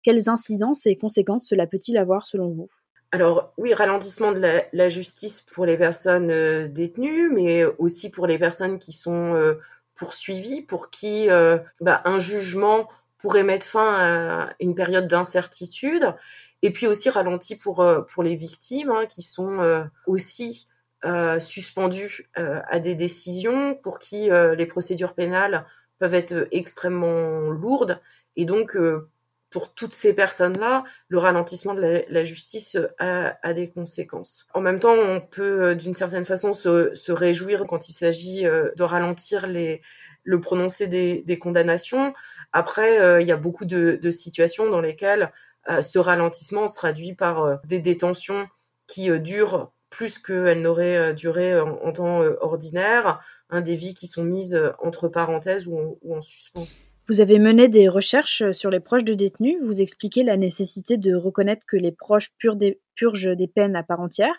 Quelles 0.04 0.30
incidences 0.30 0.86
et 0.86 0.96
conséquences 0.96 1.48
cela 1.48 1.66
peut-il 1.66 1.98
avoir 1.98 2.28
selon 2.28 2.50
vous? 2.50 2.68
Alors 3.12 3.54
oui, 3.58 3.74
ralentissement 3.74 4.32
de 4.32 4.42
la, 4.72 4.90
justice 4.90 5.46
pour 5.54 5.66
les 5.66 5.78
personnes 5.78 6.30
euh, 6.30 6.68
détenues, 6.68 7.30
mais 7.30 7.66
aussi 7.80 8.12
pour 8.12 8.28
les 8.28 8.38
personnes 8.38 8.78
qui 8.78 8.92
sont 8.92 9.34
euh, 9.34 9.56
poursuivis, 10.00 10.62
pour 10.62 10.90
qui 10.90 11.30
euh, 11.30 11.58
bah, 11.82 12.02
un 12.06 12.20
jugement 12.20 12.88
pourrait 13.18 13.44
mettre 13.44 13.66
fin 13.66 13.94
à 13.94 14.54
une 14.62 14.74
période 14.74 15.08
d'incertitude, 15.08 16.16
et 16.62 16.72
puis 16.72 16.88
aussi 16.88 17.10
ralenti 17.10 17.58
pour, 17.58 17.82
euh, 17.82 18.02
pour 18.02 18.24
les 18.24 18.38
victimes 18.38 18.92
hein, 18.92 19.06
qui 19.06 19.22
sont 19.22 19.60
euh, 19.60 19.84
aussi 20.08 20.68
suspendues 21.40 22.30
à 22.34 22.80
des 22.82 22.94
décisions, 22.94 23.74
pour 23.74 24.00
qui 24.00 24.30
les 24.30 24.66
procédures 24.66 25.14
pénales 25.14 25.66
peuvent 25.98 26.14
être 26.14 26.50
extrêmement 26.52 27.50
lourdes, 27.52 28.02
et 28.36 28.44
donc 28.44 28.78
pour 29.50 29.74
toutes 29.74 29.94
ces 29.94 30.14
personnes-là, 30.14 30.84
le 31.08 31.18
ralentissement 31.18 31.74
de 31.74 32.06
la, 32.08 32.24
justice 32.24 32.78
a, 33.00 33.54
des 33.54 33.70
conséquences. 33.70 34.48
En 34.54 34.62
même 34.62 34.80
temps, 34.80 34.94
on 34.94 35.22
peut 35.22 35.64
euh, 35.64 35.76
d'une 35.76 35.94
certaine 35.94 36.26
façon 36.26 36.54
se, 36.54 37.12
réjouir 37.12 37.66
quand 37.66 37.90
il 37.90 37.94
s'agit 37.94 38.46
euh, 38.46 38.70
de 38.76 38.84
ralentir 38.84 39.48
le 39.48 40.42
prononcé 40.42 40.88
des, 40.88 41.40
condamnations. 41.40 42.14
Après, 42.54 43.00
euh, 43.00 43.22
il 43.22 43.28
y 43.28 43.32
a 43.32 43.38
beaucoup 43.38 43.66
de, 43.66 44.12
situations 44.12 44.70
dans 44.70 44.82
lesquelles 44.82 45.32
ce 45.82 46.00
ralentissement 46.00 46.68
se 46.68 46.76
traduit 46.76 47.14
par 47.14 47.60
des 47.66 47.80
détentions 47.80 48.48
qui 48.88 49.12
durent 49.20 49.72
plus 49.92 50.18
qu'elles 50.18 50.62
n'auraient 50.62 51.14
duré 51.14 51.60
en, 51.60 51.92
temps 51.92 52.22
ordinaire, 52.42 53.20
hein, 53.50 53.62
des 53.62 53.76
vies 53.76 53.94
qui 53.94 54.08
sont 54.08 54.24
mises 54.24 54.60
entre 54.80 55.10
parenthèses 55.10 55.68
ou 55.68 56.00
en 56.10 56.22
suspens. 56.22 56.66
Vous 57.10 57.22
avez 57.22 57.40
mené 57.40 57.70
des 57.70 57.90
recherches 57.90 58.52
sur 58.52 58.70
les 58.70 58.80
proches 58.80 59.04
de 59.04 59.16
détenus. 59.16 59.58
Vous 59.64 59.82
expliquez 59.82 60.24
la 60.24 60.38
nécessité 60.38 60.96
de 60.96 61.16
reconnaître 61.16 61.66
que 61.66 61.76
les 61.76 61.92
proches 61.92 62.30
purgent 62.38 63.36
des 63.36 63.48
peines 63.48 63.76
à 63.76 63.82
part 63.82 64.00
entière. 64.00 64.36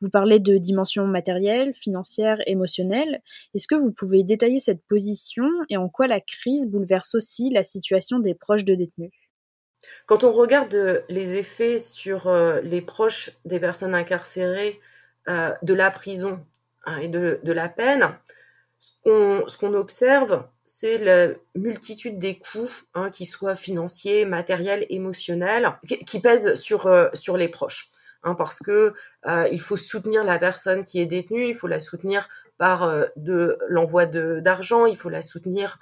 Vous 0.00 0.08
parlez 0.08 0.38
de 0.38 0.56
dimensions 0.56 1.06
matérielles, 1.06 1.74
financières, 1.74 2.38
émotionnelles. 2.46 3.20
Est-ce 3.54 3.66
que 3.66 3.74
vous 3.74 3.92
pouvez 3.92 4.22
détailler 4.22 4.58
cette 4.58 4.82
position 4.86 5.44
et 5.68 5.76
en 5.76 5.90
quoi 5.90 6.06
la 6.06 6.22
crise 6.22 6.66
bouleverse 6.66 7.14
aussi 7.14 7.50
la 7.50 7.62
situation 7.62 8.20
des 8.20 8.34
proches 8.34 8.64
de 8.64 8.74
détenus? 8.74 9.10
Quand 10.06 10.24
on 10.24 10.32
regarde 10.32 10.74
euh, 10.74 11.02
les 11.10 11.34
effets 11.34 11.78
sur 11.78 12.26
euh, 12.26 12.62
les 12.62 12.80
proches 12.80 13.32
des 13.44 13.60
personnes 13.60 13.94
incarcérées 13.94 14.80
euh, 15.28 15.50
de 15.60 15.74
la 15.74 15.90
prison 15.90 16.40
hein, 16.86 16.96
et 17.00 17.08
de, 17.08 17.38
la 17.44 17.68
peine, 17.68 18.08
ce 19.04 19.58
qu'on 19.58 19.74
observe, 19.74 20.48
c'est 20.80 20.98
la 20.98 21.34
multitude 21.56 22.20
des 22.20 22.38
coûts, 22.38 22.70
hein, 22.94 23.10
qu'ils 23.10 23.26
soient 23.26 23.56
financiers, 23.56 24.24
matériels, 24.24 24.86
émotionnels, 24.90 25.72
qui, 26.06 26.20
pèsent 26.20 26.54
sur, 26.54 26.86
euh, 26.86 27.08
sur 27.14 27.36
les 27.36 27.48
proches. 27.48 27.90
Hein, 28.22 28.36
parce 28.36 28.60
que 28.60 28.94
euh, 29.26 29.48
il 29.50 29.60
faut 29.60 29.76
soutenir 29.76 30.22
la 30.22 30.38
personne 30.38 30.84
qui 30.84 31.00
est 31.00 31.06
détenue, 31.06 31.46
il 31.46 31.56
faut 31.56 31.66
la 31.66 31.80
soutenir 31.80 32.28
par 32.58 32.84
euh, 32.84 33.06
de 33.16 33.58
l'envoi 33.68 34.06
d'argent, 34.06 34.86
il 34.86 34.96
faut 34.96 35.08
la 35.08 35.22
soutenir 35.22 35.78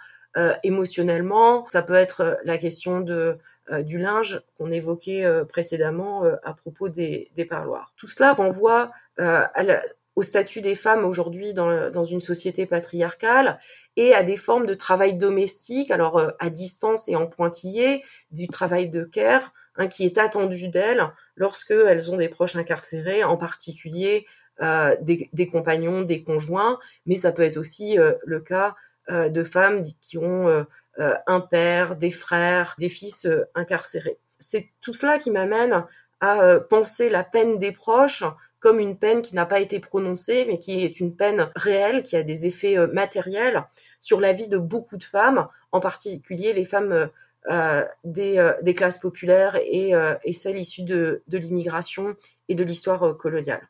émotionnellement. 0.63 1.67
Ça 1.73 1.81
peut 1.83 1.95
être 1.95 2.39
la 2.45 2.59
question 2.59 3.01
de 3.01 3.39
du 3.85 3.99
linge 3.99 4.43
qu'on 4.59 4.71
évoquait 4.71 5.25
précédemment 5.49 6.25
à 6.43 6.53
propos 6.53 6.91
des, 6.91 7.31
des 7.37 7.47
parloirs. 7.47 7.95
Tout 7.97 8.07
cela 8.07 8.35
renvoie 8.35 8.91
à 9.17 9.63
la, 9.63 9.83
au 10.17 10.23
statut 10.23 10.63
des 10.63 10.75
femmes 10.75 11.05
aujourd'hui 11.05 11.53
dans, 11.53 12.05
une 12.05 12.23
société 12.23 12.65
patriarcale 12.65 13.59
et 13.97 14.15
à 14.15 14.23
des 14.23 14.39
formes 14.39 14.65
de 14.65 14.73
travail 14.73 15.15
domestique, 15.15 15.91
alors 15.91 16.19
euh, 16.19 16.31
à 16.39 16.49
distance 16.49 17.09
et 17.09 17.17
en 17.17 17.27
pointillé, 17.27 18.03
du 18.31 18.49
travail 18.49 18.89
de 18.89 19.05
care, 19.05 19.53
hein, 19.77 19.87
qui 19.87 20.07
est 20.07 20.17
attendu 20.17 20.69
d'elles 20.69 21.13
lorsque 21.37 21.71
elles 21.71 22.11
ont 22.11 22.17
des 22.17 22.31
proches 22.31 22.57
incarcérés, 22.57 23.25
en 23.25 23.37
particulier 23.37 24.27
euh, 24.63 24.97
des, 25.03 25.47
compagnons, 25.47 26.01
des 26.01 26.25
conjoints, 26.25 26.81
mais 27.05 27.17
ça 27.17 27.31
peut 27.31 27.43
être 27.43 27.59
aussi 27.59 27.99
euh, 27.99 28.15
le 28.25 28.41
cas 28.41 28.75
de 29.09 29.45
femmes 29.45 29.85
qui 30.01 30.19
ont 30.19 30.67
un 30.99 31.41
père, 31.41 31.95
des 31.95 32.11
frères, 32.11 32.75
des 32.77 32.89
fils 32.89 33.29
incarcérés. 33.55 34.19
C'est 34.39 34.71
tout 34.81 34.95
cela 34.95 35.19
qui 35.21 35.31
m'amène 35.31 35.85
à 36.19 36.59
penser 36.69 37.09
la 37.09 37.23
peine 37.23 37.61
des 37.61 37.71
proches 37.71 38.25
comme 38.67 38.81
une 38.81 38.99
peine 38.99 39.23
qui 39.23 39.37
n'a 39.37 39.47
pas 39.47 39.61
été 39.61 39.79
prononcée, 39.79 40.45
mais 40.49 40.59
qui 40.59 40.83
est 40.83 40.99
une 40.99 41.15
peine 41.15 41.53
réelle, 41.55 42.03
qui 42.03 42.17
a 42.17 42.25
des 42.25 42.47
effets 42.47 42.77
euh, 42.77 42.89
matériels 42.89 43.63
sur 44.01 44.21
la 44.21 44.33
vie 44.33 44.49
de 44.49 44.59
beaucoup 44.59 44.97
de 44.97 45.05
femmes, 45.05 45.47
en 45.71 45.79
particulier 45.79 46.53
les 46.53 46.65
femmes 46.65 46.91
euh, 46.91 47.07
euh, 47.49 47.85
des, 48.03 48.75
classes 48.75 48.99
populaires 48.99 49.57
et, 49.63 49.93
celles 50.33 50.59
issues 50.59 50.83
de, 50.83 51.23
l'immigration 51.29 52.17
et 52.49 52.57
de 52.57 52.65
l'histoire 52.65 53.17
coloniale. 53.17 53.69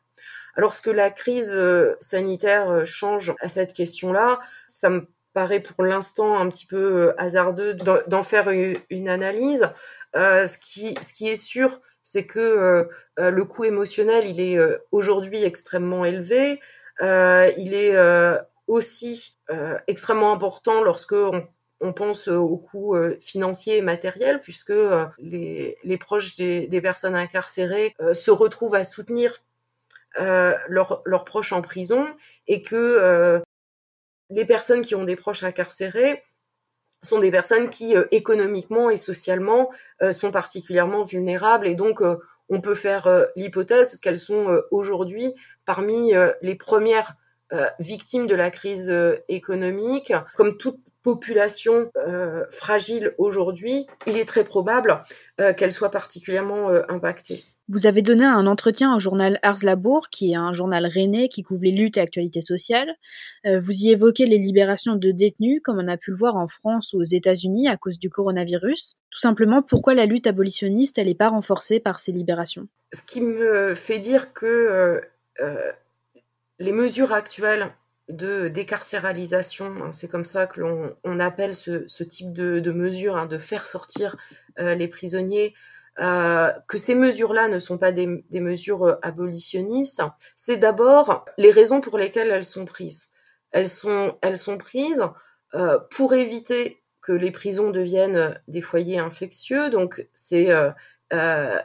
Alors 0.55 0.73
ce 0.73 0.81
que 0.81 0.89
la 0.89 1.11
crise 1.11 1.55
sanitaire 1.99 2.83
change 2.83 3.35
à 3.39 3.49
cette 3.49 3.73
question-là, 3.73 4.39
ça 4.65 4.89
me 4.89 5.05
paraît 5.33 5.59
pour 5.59 5.83
l'instant 5.83 6.39
un 6.39 6.49
petit 6.49 6.65
peu 6.65 7.13
hasardeux 7.19 7.75
d'en 7.75 8.23
faire 8.23 8.49
une, 8.49 9.09
analyse. 9.09 9.69
ce, 10.15 10.57
qui, 10.57 10.95
ce 11.07 11.13
qui 11.13 11.27
est 11.27 11.35
sûr, 11.35 11.81
c'est 12.11 12.25
que 12.25 12.39
euh, 12.39 12.83
euh, 13.19 13.31
le 13.31 13.43
coût 13.43 13.65
émotionnel, 13.65 14.27
il 14.27 14.39
est 14.39 14.57
euh, 14.57 14.77
aujourd'hui 14.91 15.43
extrêmement 15.43 16.05
élevé. 16.05 16.61
il 17.01 17.73
est 17.73 17.97
aussi 18.67 19.37
extrêmement 19.87 20.31
important 20.31 20.83
lorsque 20.83 21.15
on, 21.79 21.93
pense 21.93 22.27
au 22.27 22.57
coût 22.57 22.95
financier 23.21 23.77
et 23.77 23.81
matériel, 23.81 24.39
puisque 24.39 24.73
les, 25.19 25.97
proches 25.99 26.35
des, 26.35 26.81
personnes 26.81 27.15
incarcérées 27.15 27.93
se 28.13 28.31
retrouvent 28.31 28.75
à 28.75 28.83
soutenir 28.83 29.43
leurs 30.17 31.23
proches 31.25 31.53
en 31.53 31.61
prison 31.61 32.07
et 32.47 32.61
que 32.61 33.41
les 34.31 34.45
personnes 34.45 34.81
qui 34.81 34.95
ont 34.95 35.03
des 35.03 35.15
proches 35.15 35.43
incarcérés 35.43 36.23
sont 37.07 37.19
des 37.19 37.31
personnes 37.31 37.69
qui 37.69 37.95
euh, 37.95 38.05
économiquement 38.11 38.89
et 38.89 38.97
socialement 38.97 39.69
euh, 40.01 40.11
sont 40.11 40.31
particulièrement 40.31 41.03
vulnérables 41.03 41.67
et 41.67 41.75
donc 41.75 42.01
euh, 42.01 42.17
on 42.49 42.61
peut 42.61 42.75
faire 42.75 43.09
l'hypothèse 43.35 43.99
qu'elles 43.99 44.17
sont 44.17 44.61
aujourd'hui 44.71 45.33
parmi 45.65 46.13
les 46.41 46.55
premières 46.55 47.11
victimes 47.77 48.25
de 48.25 48.35
la 48.35 48.51
crise 48.51 48.89
économique. 49.27 50.13
Comme 50.33 50.55
toute 50.55 50.79
population 51.03 51.91
fragile 52.49 53.13
aujourd'hui, 53.17 53.85
il 54.05 54.15
est 54.15 54.23
très 54.23 54.45
probable 54.45 55.03
qu'elles 55.57 55.73
soient 55.73 55.91
particulièrement 55.91 56.69
impactées. 56.87 57.43
Vous 57.69 57.85
avez 57.85 58.01
donné 58.01 58.23
un 58.23 58.47
entretien 58.47 58.95
au 58.95 58.99
journal 58.99 59.39
Ars 59.43 59.63
Labour, 59.63 60.07
qui 60.09 60.31
est 60.31 60.37
un 60.37 60.53
journal 60.53 60.85
rennais 60.85 61.27
qui 61.27 61.43
couvre 61.43 61.63
les 61.63 61.71
luttes 61.71 61.97
et 61.97 61.99
actualités 61.99 62.39
sociales. 62.39 62.95
Euh, 63.45 63.59
vous 63.59 63.73
y 63.73 63.89
évoquez 63.89 64.25
les 64.25 64.37
libérations 64.37 64.95
de 64.95 65.11
détenus, 65.11 65.59
comme 65.61 65.77
on 65.77 65.87
a 65.89 65.97
pu 65.97 66.11
le 66.11 66.17
voir 66.17 66.37
en 66.37 66.47
France 66.47 66.93
ou 66.93 67.01
aux 67.01 67.03
États-Unis 67.03 67.67
à 67.67 67.75
cause 67.75 67.99
du 67.99 68.09
coronavirus. 68.09 68.95
Tout 69.09 69.19
simplement, 69.19 69.61
pourquoi 69.61 69.95
la 69.95 70.05
lutte 70.05 70.27
abolitionniste, 70.27 70.97
elle 70.97 71.07
n'est 71.07 71.15
pas 71.15 71.27
renforcée 71.27 71.81
par 71.81 71.99
ces 71.99 72.13
libérations? 72.13 72.69
Ce 72.93 73.05
qui 73.05 73.19
me 73.19 73.75
fait 73.75 73.99
dire 73.99 74.31
que 74.31 74.45
euh, 74.45 75.01
euh, 75.41 75.71
les 76.59 76.71
mesures 76.71 77.11
actuelles 77.11 77.67
de 78.07 78.47
décarcéralisation, 78.47 79.75
hein, 79.83 79.91
c'est 79.91 80.07
comme 80.07 80.23
ça 80.23 80.47
que 80.47 80.61
l'on 80.61 81.19
appelle 81.19 81.53
ce, 81.53 82.03
type 82.05 82.31
de, 82.31 82.71
mesures, 82.71 83.17
hein, 83.17 83.25
de 83.25 83.37
faire 83.37 83.65
sortir 83.65 84.15
les 84.57 84.87
prisonniers, 84.87 85.53
que 85.97 86.77
ces 86.77 86.93
mesures-là 86.93 87.47
ne 87.47 87.59
sont 87.59 87.77
pas 87.77 87.91
des, 87.91 88.23
mesures 88.39 88.97
abolitionnistes, 89.01 90.03
c'est 90.35 90.57
d'abord 90.57 91.25
les 91.37 91.51
raisons 91.51 91.81
pour 91.81 91.97
lesquelles 91.97 92.29
elles 92.29 92.43
sont 92.43 92.65
prises. 92.65 93.11
Elles 93.51 93.67
sont, 93.67 94.15
elles 94.21 94.37
sont 94.37 94.57
prises 94.57 95.03
pour 95.89 96.13
éviter 96.13 96.83
que 97.01 97.13
les 97.13 97.31
prisons 97.31 97.71
deviennent 97.71 98.39
des 98.47 98.61
foyers 98.61 98.99
infectieux. 98.99 99.69
Donc, 99.69 100.07
c'est 100.13 100.51
euh, 101.13 101.59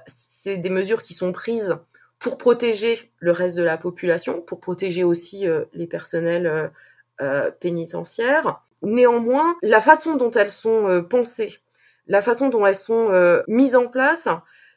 des 0.45 0.71
mesures 0.71 1.03
qui 1.03 1.15
sont 1.15 1.31
prises 1.31 1.77
pour 2.19 2.37
protéger 2.37 3.13
le 3.19 3.31
reste 3.31 3.57
de 3.57 3.63
la 3.63 3.79
population, 3.79 4.41
pour 4.41 4.61
protéger 4.61 5.05
aussi 5.05 5.47
euh, 5.47 5.65
les 5.73 5.87
personnels 5.87 6.73
euh, 7.21 7.51
pénitentiaires. 7.61 8.61
Néanmoins, 8.83 9.57
la 9.63 9.81
façon 9.81 10.17
dont 10.17 10.33
elles 10.33 10.49
sont 10.51 11.05
pensées, 11.09 11.61
la 12.07 12.23
façon 12.23 12.49
dont 12.49 12.67
elles 12.67 12.75
sont 12.75 13.11
mises 13.49 13.77
en 13.77 13.89
place, 13.89 14.29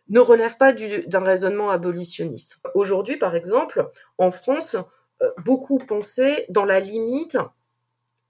ne 0.08 0.20
relève 0.20 0.58
pas 0.58 0.72
d'un 0.74 1.24
raisonnement 1.24 1.72
abolitionniste. 1.72 2.60
Aujourd'hui, 2.75 3.17
par 3.17 3.36
exemple, 3.36 3.89
en 4.17 4.29
France, 4.29 4.75
beaucoup 5.44 5.79
pensaient 5.79 6.46
dans 6.50 6.65
la 6.65 6.79
limite 6.79 7.38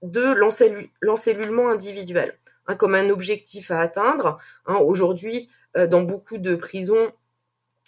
de 0.02 0.34
l'encellulement 1.02 1.68
individuel, 1.68 2.38
hein, 2.66 2.76
comme 2.76 2.94
un 2.94 3.10
objectif 3.10 3.70
à 3.70 3.80
atteindre. 3.80 4.38
Hein, 4.66 4.76
Aujourd'hui, 4.76 5.48
euh, 5.76 5.86
dans 5.86 6.02
beaucoup 6.02 6.38
de 6.38 6.54
prisons, 6.54 7.12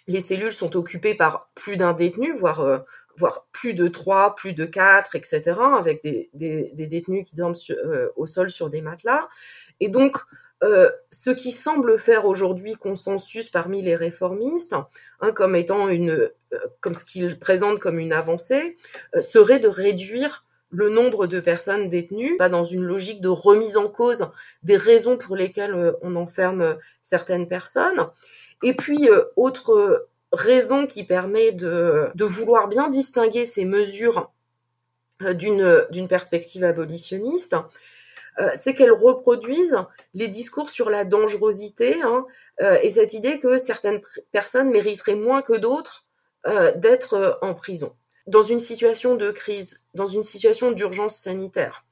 les 0.07 0.21
cellules 0.21 0.51
sont 0.51 0.75
occupées 0.75 1.15
par 1.15 1.51
plus 1.55 1.77
d'un 1.77 1.93
détenu, 1.93 2.35
voire, 2.35 2.61
euh, 2.61 2.79
voire 3.17 3.47
plus 3.51 3.73
de 3.73 3.87
trois, 3.87 4.35
plus 4.35 4.53
de 4.53 4.65
quatre, 4.65 5.15
etc., 5.15 5.53
avec 5.77 6.03
des, 6.03 6.29
détenus 6.73 7.29
qui 7.29 7.35
dorment 7.35 7.55
euh, 7.69 8.09
au 8.15 8.25
sol 8.25 8.49
sur 8.49 8.69
des 8.69 8.81
matelas. 8.81 9.27
Et 9.79 9.87
donc, 9.87 10.17
ce 10.61 11.29
qui 11.29 11.51
semble 11.51 11.97
faire 11.97 12.25
aujourd'hui 12.25 12.75
consensus 12.75 13.49
parmi 13.49 13.81
les 13.81 13.95
réformistes, 13.95 14.75
hein, 15.21 15.31
comme 15.31 15.55
étant 15.55 15.89
une, 15.89 16.29
comme 16.81 16.93
ce 16.95 17.05
qu'ils 17.05 17.39
présentent 17.39 17.79
comme 17.79 17.99
une 17.99 18.13
avancée, 18.13 18.75
serait 19.21 19.59
de 19.59 19.67
réduire 19.67 20.45
le 20.71 20.89
nombre 20.89 21.27
de 21.27 21.39
personnes 21.39 21.89
détenues, 21.89 22.37
pas 22.37 22.49
dans 22.49 22.63
une 22.63 22.83
logique 22.83 23.21
de 23.21 23.29
remise 23.29 23.77
en 23.77 23.87
cause 23.87 24.29
des 24.63 24.77
raisons 24.77 25.17
pour 25.17 25.35
lesquelles 25.35 25.73
euh, 25.73 25.93
on 26.01 26.15
enferme 26.15 26.61
euh, 26.61 26.75
certaines 27.01 27.47
personnes. 27.47 28.07
Et 28.63 28.73
puis, 28.73 29.09
euh, 29.09 29.23
autre 29.35 30.07
raison 30.31 30.85
qui 30.85 31.03
permet 31.03 31.51
de, 31.51 32.11
vouloir 32.19 32.67
bien 32.67 32.89
distinguer 32.89 33.45
ces 33.45 33.65
mesures 33.65 34.31
d'une 35.33 36.07
perspective 36.07 36.63
abolitionniste, 36.63 37.55
c'est 38.53 38.73
qu'elles 38.73 38.91
reproduisent 38.91 39.77
les 40.13 40.27
discours 40.27 40.69
sur 40.69 40.89
la 40.89 41.03
dangerosité 41.03 42.01
hein, 42.01 42.25
et 42.81 42.89
cette 42.89 43.13
idée 43.13 43.39
que 43.39 43.57
certaines 43.57 43.99
personnes 44.31 44.71
mériteraient 44.71 45.15
moins 45.15 45.41
que 45.41 45.57
d'autres 45.57 46.05
d'être 46.75 47.39
en 47.41 47.53
prison. 47.53 47.95
Dans 48.27 48.41
une 48.41 48.59
situation 48.59 49.15
de 49.15 49.31
crise, 49.31 49.85
dans 49.93 50.07
une 50.07 50.23
situation 50.23 50.71
d'urgence 50.71 51.17
sanitaire, 51.17 51.83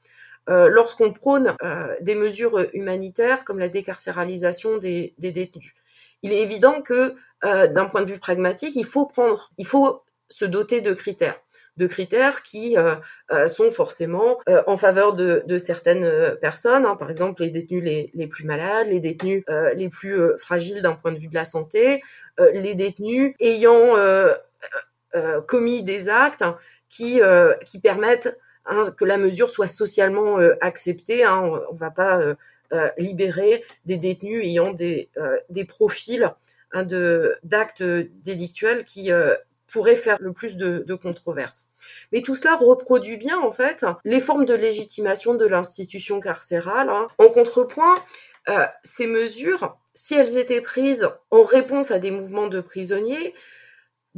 euh, 0.48 0.70
lorsqu'on 0.70 1.12
prône 1.12 1.54
euh, 1.62 1.94
des 2.00 2.14
mesures 2.14 2.66
humanitaires 2.72 3.44
comme 3.44 3.58
la 3.58 3.68
décarcéralisation 3.68 4.78
des, 4.78 5.14
détenus, 5.18 5.74
il 6.22 6.32
est 6.32 6.40
évident 6.40 6.80
que 6.80 7.14
euh, 7.44 7.66
d'un 7.66 7.84
point 7.84 8.00
de 8.00 8.06
vue 8.06 8.18
pragmatique, 8.18 8.74
il 8.74 8.86
faut 8.86 9.10
se 10.30 10.44
doter 10.46 10.80
de 10.80 10.94
critères 10.94 11.38
de 11.78 11.86
critères 11.86 12.42
qui 12.42 12.76
sont 13.46 13.70
forcément 13.70 14.38
en 14.66 14.76
faveur 14.76 15.14
de, 15.14 15.58
certaines 15.58 16.36
personnes, 16.40 16.84
hein. 16.84 16.96
par 16.96 17.10
exemple 17.10 17.42
les 17.42 17.50
détenus 17.50 18.10
les, 18.14 18.26
plus 18.26 18.44
malades, 18.44 18.88
les 18.88 19.00
détenus 19.00 19.44
les 19.74 19.88
plus 19.88 20.18
fragiles 20.36 20.82
d'un 20.82 20.94
point 20.94 21.12
de 21.12 21.18
vue 21.18 21.28
de 21.28 21.34
la 21.34 21.44
santé, 21.44 22.02
les 22.52 22.74
détenus 22.74 23.34
ayant 23.40 23.96
euh, 25.14 25.40
commis 25.40 25.82
des 25.82 26.10
actes 26.10 26.44
qui, 26.90 27.22
euh, 27.22 27.54
qui 27.64 27.80
permettent 27.80 28.38
hein, 28.66 28.92
que 28.94 29.06
la 29.06 29.16
mesure 29.16 29.48
soit 29.48 29.66
socialement 29.66 30.38
euh, 30.38 30.54
acceptée. 30.60 31.24
Hein. 31.24 31.44
on 31.70 31.72
ne 31.72 31.78
va 31.78 31.90
pas 31.90 32.20
libérer 32.98 33.64
des 33.86 33.96
détenus 33.96 34.44
ayant 34.44 34.74
des, 34.74 35.08
profils 35.66 36.30
hein, 36.72 36.84
d'actes 37.42 37.82
délictuels 37.82 38.84
qui 38.84 39.10
pourraient 39.70 39.96
faire 39.96 40.16
le 40.20 40.32
plus 40.32 40.56
de, 40.56 40.94
controverses. 40.94 41.68
Mais 42.12 42.22
tout 42.22 42.34
cela 42.34 42.56
reproduit 42.56 43.16
bien 43.16 43.38
en 43.38 43.52
fait 43.52 43.84
les 44.04 44.20
formes 44.20 44.44
de 44.44 44.54
légitimation 44.54 45.34
de 45.34 45.46
l'institution 45.46 46.20
carcérale. 46.20 46.88
Hein. 46.88 47.06
En 47.18 47.28
contrepoint, 47.28 47.94
ces 48.82 49.06
mesures, 49.06 49.76
si 49.94 50.14
elles 50.14 50.38
étaient 50.38 50.62
prises 50.62 51.08
en 51.30 51.42
réponse 51.42 51.90
à 51.90 51.98
des 51.98 52.10
mouvements 52.10 52.48
de 52.48 52.60
prisonniers, 52.60 53.34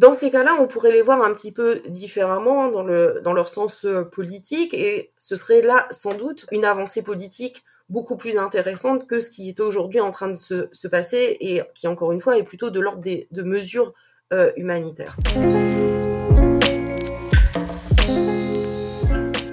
dans 0.01 0.15
ces 0.15 0.31
cas-là, 0.31 0.57
on 0.59 0.67
pourrait 0.67 0.93
les 0.93 1.03
voir 1.03 1.23
un 1.23 1.35
petit 1.35 1.53
peu 1.53 1.83
différemment 1.89 2.69
dans, 2.69 2.83
le, 2.83 3.21
dans 3.23 3.35
leur 3.35 3.51
sens 3.51 3.85
euh, 3.85 4.03
politique 4.03 4.73
et 4.73 5.13
ce 5.19 5.37
serait 5.37 5.61
là 5.61 5.87
sans 5.91 6.15
doute 6.15 6.47
une 6.53 6.65
avancée 6.65 7.03
politique 7.03 7.65
beaucoup 7.91 8.17
plus 8.17 8.39
intéressante 8.39 9.07
que 9.07 9.21
ce 9.21 9.29
qui 9.29 9.51
est 9.51 9.61
aujourd'hui 9.61 10.01
en 10.01 10.11
train 10.11 10.29
de 10.29 10.35
se, 10.35 10.69
se, 10.73 10.89
passer 10.89 11.37
et 11.41 11.61
qui, 11.75 11.87
encore 11.87 12.13
une 12.13 12.21
fois, 12.23 12.39
est 12.39 12.45
plutôt 12.45 12.71
de 12.71 12.81
l'ordre 12.81 13.03
de 13.03 13.43
mesures 13.43 13.93
euh, 14.33 14.51
humanitaires. 14.57 15.17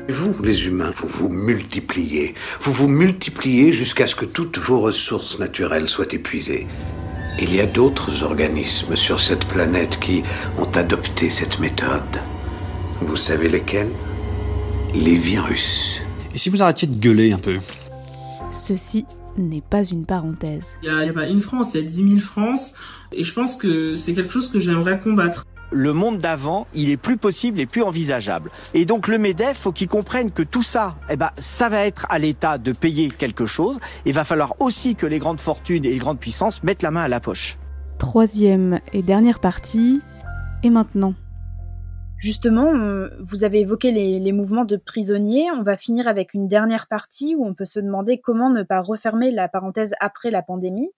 Vous, 0.09 0.35
les 0.43 0.67
humains, 0.67 0.93
vous 0.95 1.07
vous 1.07 1.29
multipliez. 1.29 2.35
Vous 2.61 2.73
vous 2.73 2.87
multipliez 2.87 3.73
jusqu'à 3.73 4.07
ce 4.07 4.15
que 4.15 4.25
toutes 4.25 4.57
vos 4.57 4.79
ressources 4.81 5.39
naturelles 5.39 5.87
soient 5.87 6.11
épuisées. 6.11 6.67
Il 7.39 7.55
y 7.55 7.59
a 7.59 7.65
d'autres 7.65 8.23
organismes 8.23 8.95
sur 8.95 9.19
cette 9.19 9.45
planète 9.45 9.99
qui 9.99 10.23
ont 10.57 10.71
adopté 10.73 11.29
cette 11.29 11.59
méthode. 11.59 12.21
Vous 13.01 13.15
savez 13.15 13.49
lesquels? 13.49 13.91
Les 14.93 15.15
virus. 15.15 16.01
Et 16.33 16.37
si 16.37 16.49
vous 16.49 16.61
arrêtiez 16.61 16.87
de 16.87 16.95
gueuler 16.95 17.31
un 17.31 17.39
peu? 17.39 17.57
Ceci 18.51 19.05
n'est 19.37 19.61
pas 19.61 19.83
une 19.83 20.05
parenthèse. 20.05 20.75
Il 20.83 20.89
n'y 20.89 20.95
a, 20.95 21.09
a, 21.09 21.13
pas 21.13 21.27
une 21.27 21.39
France, 21.39 21.73
il 21.73 21.81
y 21.81 21.83
a 21.83 21.87
10 21.87 21.95
000 22.09 22.19
France. 22.19 22.73
Et 23.11 23.23
je 23.23 23.33
pense 23.33 23.55
que 23.55 23.95
c'est 23.95 24.13
quelque 24.13 24.33
chose 24.33 24.49
que 24.49 24.59
j'aimerais 24.59 24.99
combattre 24.99 25.45
le 25.71 25.93
monde 25.93 26.17
d'avant, 26.17 26.67
il 26.73 26.89
est 26.89 26.97
plus 26.97 27.17
possible 27.17 27.59
et 27.59 27.65
plus 27.65 27.81
envisageable. 27.81 28.51
Et 28.73 28.85
donc 28.85 29.07
le 29.07 29.17
MEDEF, 29.17 29.57
faut 29.57 29.71
qu'il 29.71 29.87
comprenne 29.87 30.31
que 30.31 30.43
tout 30.43 30.61
ça, 30.61 30.95
eh 31.09 31.17
ben, 31.17 31.31
ça 31.37 31.69
va 31.69 31.85
être 31.85 32.05
à 32.09 32.19
l'État 32.19 32.57
de 32.57 32.71
payer 32.71 33.09
quelque 33.09 33.45
chose. 33.45 33.79
Il 34.05 34.13
va 34.13 34.23
falloir 34.23 34.59
aussi 34.61 34.95
que 34.95 35.05
les 35.05 35.19
grandes 35.19 35.41
fortunes 35.41 35.85
et 35.85 35.89
les 35.89 35.97
grandes 35.97 36.19
puissances 36.19 36.63
mettent 36.63 36.83
la 36.83 36.91
main 36.91 37.01
à 37.01 37.07
la 37.07 37.19
poche. 37.19 37.57
Troisième 37.97 38.79
et 38.93 39.01
dernière 39.01 39.39
partie, 39.39 40.01
et 40.63 40.69
maintenant 40.69 41.15
Justement, 42.19 42.73
vous 43.19 43.43
avez 43.43 43.59
évoqué 43.59 43.91
les, 43.91 44.19
les, 44.19 44.31
mouvements 44.31 44.65
de 44.65 44.75
prisonniers. 44.75 45.51
On 45.51 45.61
va 45.61 45.77
finir 45.77 46.07
avec 46.07 46.33
une 46.33 46.47
dernière 46.47 46.87
partie 46.87 47.35
où 47.35 47.45
on 47.45 47.53
peut 47.53 47.65
se 47.65 47.79
demander 47.79 48.19
comment 48.19 48.49
ne 48.49 48.63
pas 48.63 48.81
refermer 48.81 49.29
la 49.31 49.47
parenthèse 49.47 49.93
après 49.99 50.31
la 50.31 50.41
pandémie. 50.41 50.89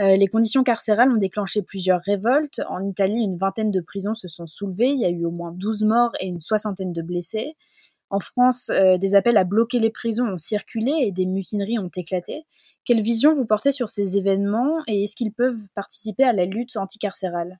Euh, 0.00 0.16
les 0.16 0.28
conditions 0.28 0.62
carcérales 0.62 1.10
ont 1.10 1.16
déclenché 1.16 1.62
plusieurs 1.62 2.00
révoltes. 2.02 2.60
En 2.68 2.84
Italie, 2.84 3.20
une 3.20 3.36
vingtaine 3.36 3.70
de 3.70 3.80
prisons 3.80 4.14
se 4.14 4.28
sont 4.28 4.46
soulevées. 4.46 4.90
Il 4.90 5.00
y 5.00 5.06
a 5.06 5.10
eu 5.10 5.24
au 5.24 5.30
moins 5.30 5.52
12 5.52 5.84
morts 5.84 6.12
et 6.20 6.26
une 6.26 6.40
soixantaine 6.40 6.92
de 6.92 7.02
blessés. 7.02 7.56
En 8.10 8.20
France, 8.20 8.70
euh, 8.70 8.96
des 8.96 9.14
appels 9.14 9.36
à 9.36 9.44
bloquer 9.44 9.80
les 9.80 9.90
prisons 9.90 10.26
ont 10.26 10.38
circulé 10.38 10.92
et 11.00 11.12
des 11.12 11.26
mutineries 11.26 11.78
ont 11.78 11.90
éclaté. 11.94 12.44
Quelle 12.84 13.02
vision 13.02 13.32
vous 13.32 13.44
portez 13.44 13.72
sur 13.72 13.88
ces 13.88 14.16
événements 14.16 14.78
et 14.86 15.02
est-ce 15.02 15.16
qu'ils 15.16 15.32
peuvent 15.32 15.66
participer 15.74 16.24
à 16.24 16.32
la 16.32 16.44
lutte 16.44 16.76
anticarcérale? 16.76 17.58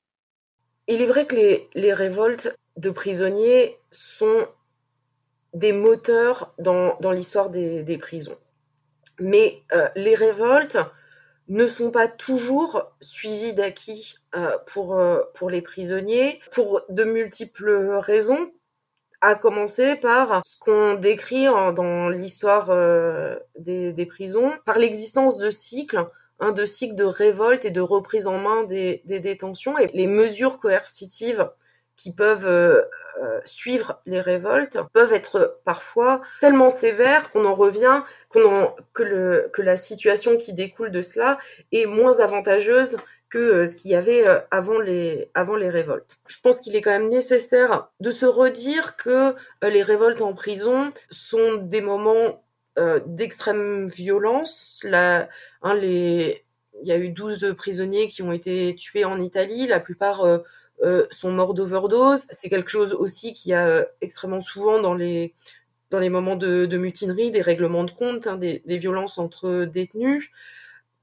Il 0.91 1.03
est 1.03 1.05
vrai 1.05 1.27
que 1.27 1.35
les, 1.35 1.93
révoltes 1.93 2.57
de 2.75 2.89
prisonniers 2.89 3.77
sont 3.91 4.47
des 5.53 5.71
moteurs 5.71 6.51
dans, 6.57 7.11
l'histoire 7.11 7.51
des, 7.51 7.97
prisons. 7.99 8.37
Mais 9.19 9.61
euh, 9.71 9.87
les 9.95 10.15
révoltes 10.15 10.79
ne 11.47 11.67
sont 11.67 11.91
pas 11.91 12.07
toujours 12.07 12.91
suivis 13.01 13.53
d'acquis 13.53 14.15
euh, 14.35 14.57
pour, 14.65 14.97
euh, 14.97 15.21
pour 15.35 15.51
les 15.51 15.61
prisonniers, 15.61 16.39
pour 16.51 16.81
de 16.89 17.03
multiples 17.03 17.69
raisons, 17.99 18.51
à 19.21 19.35
commencer 19.35 19.95
par 19.95 20.41
ce 20.43 20.57
qu'on 20.57 20.95
décrit 20.95 21.45
dans 21.45 22.09
l'histoire 22.09 22.71
des, 23.59 24.05
prisons, 24.07 24.53
par 24.65 24.79
l'existence 24.79 25.37
de 25.37 25.51
cycles, 25.51 26.03
hein, 26.39 26.51
de 26.51 26.65
cycles 26.65 26.95
de 26.95 27.03
révolte 27.03 27.65
et 27.65 27.71
de 27.71 27.81
reprise 27.81 28.27
en 28.27 28.37
main 28.37 28.63
des, 28.63 29.01
détentions, 29.05 29.77
et 29.77 29.89
les 29.93 30.07
mesures 30.07 30.59
coercitives 30.59 31.49
qui 31.95 32.13
peuvent 32.13 32.47
euh, 32.47 32.81
euh, 33.21 33.41
suivre 33.43 34.01
les 34.05 34.21
révoltes 34.21 34.77
peuvent 34.93 35.11
être 35.11 35.59
parfois 35.65 36.21
tellement 36.39 36.69
sévères 36.69 37.29
qu'on 37.29 37.45
en 37.45 37.53
revient, 37.53 38.03
que, 38.29 39.49
que 39.49 39.61
la 39.61 39.75
situation 39.75 40.37
qui 40.37 40.53
découle 40.53 40.91
de 40.91 41.01
cela 41.01 41.37
est 41.73 41.85
moins 41.85 42.19
avantageuse 42.19 42.97
que 43.27 43.37
euh, 43.37 43.65
ce 43.65 43.75
qu'il 43.75 43.91
y 43.91 43.95
avait 43.95 44.23
avant 44.49 44.79
les, 44.79 45.29
avant 45.33 45.57
les 45.57 45.69
révoltes. 45.69 46.19
Je 46.27 46.37
pense 46.41 46.61
qu'il 46.61 46.75
est 46.77 46.81
quand 46.81 46.91
même 46.91 47.09
nécessaire 47.09 47.89
de 47.99 48.11
se 48.11 48.25
redire 48.25 48.95
que 48.95 49.35
les 49.61 49.83
révoltes 49.83 50.21
en 50.21 50.33
prison 50.33 50.89
sont 51.09 51.55
des 51.55 51.81
moments 51.81 52.41
d'extrême 53.05 53.87
violence. 53.87 54.79
La, 54.83 55.27
il 55.75 56.41
y 56.83 56.91
a 56.91 56.97
eu 56.97 57.09
12 57.09 57.55
prisonniers 57.57 58.07
qui 58.07 58.21
ont 58.21 58.31
été 58.31 58.75
tués 58.75 59.05
en 59.05 59.19
Italie. 59.19 59.67
La 59.67 59.79
plupart 59.79 60.25
sont 61.11 61.31
morts 61.31 61.53
d'overdose. 61.53 62.25
C'est 62.29 62.49
quelque 62.49 62.71
chose 62.71 62.93
aussi 62.93 63.33
qui 63.33 63.53
a 63.53 63.85
extrêmement 64.01 64.41
souvent 64.41 64.81
dans 64.81 64.93
les 64.93 65.33
dans 65.89 65.99
les 65.99 66.09
moments 66.09 66.35
de, 66.35 66.77
mutinerie, 66.77 67.31
des 67.31 67.41
règlements 67.41 67.83
de 67.83 67.91
compte, 67.91 68.27
hein, 68.27 68.37
des, 68.37 68.61
violences 68.65 69.17
entre 69.17 69.65
détenus. 69.65 70.29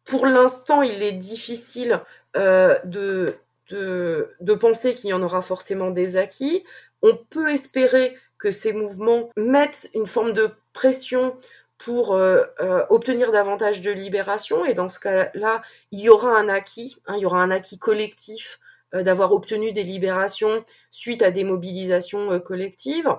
Pour 0.05 0.27
l'instant, 0.27 0.83
il 0.83 1.03
est 1.03 1.13
difficile 1.13 2.01
euh, 2.37 2.79
de, 2.85 3.37
de, 3.71 4.55
penser 4.55 4.95
qu'il 4.95 5.11
y 5.11 5.13
en 5.13 5.23
aura 5.23 5.43
forcément 5.43 5.91
des 5.91 6.17
acquis. 6.17 6.65
On 7.03 7.17
peut 7.17 7.51
espérer 7.51 8.17
que 8.39 8.51
ces 8.51 8.73
mouvements 8.73 9.31
mettent 9.37 9.91
une 9.95 10.07
forme 10.07 10.33
de 10.33 10.51
pression 10.73 11.37
pour 11.79 12.15
euh, 12.15 12.43
euh, 12.61 12.85
obtenir 12.89 13.33
davantage 13.33 13.83
de 13.83 13.91
libération. 13.91 14.65
Et 14.65 14.75
dans 14.75 14.89
ce 14.89 14.99
cas-là, 15.01 15.63
il 15.93 16.01
y 16.01 16.09
aura 16.09 16.37
un 16.39 16.49
acquis, 16.49 16.97
hein, 17.07 17.15
il 17.17 17.23
y 17.23 17.27
aura 17.27 17.43
un 17.43 17.51
acquis 17.51 17.79
collectif 17.79 18.61
euh, 18.95 19.03
d'avoir 19.03 19.33
obtenu 19.33 19.73
des 19.73 19.83
libérations 19.83 20.65
suite 20.91 21.23
à 21.23 21.31
des 21.31 21.45
mobilisations 21.45 22.41
collectives. 22.41 23.15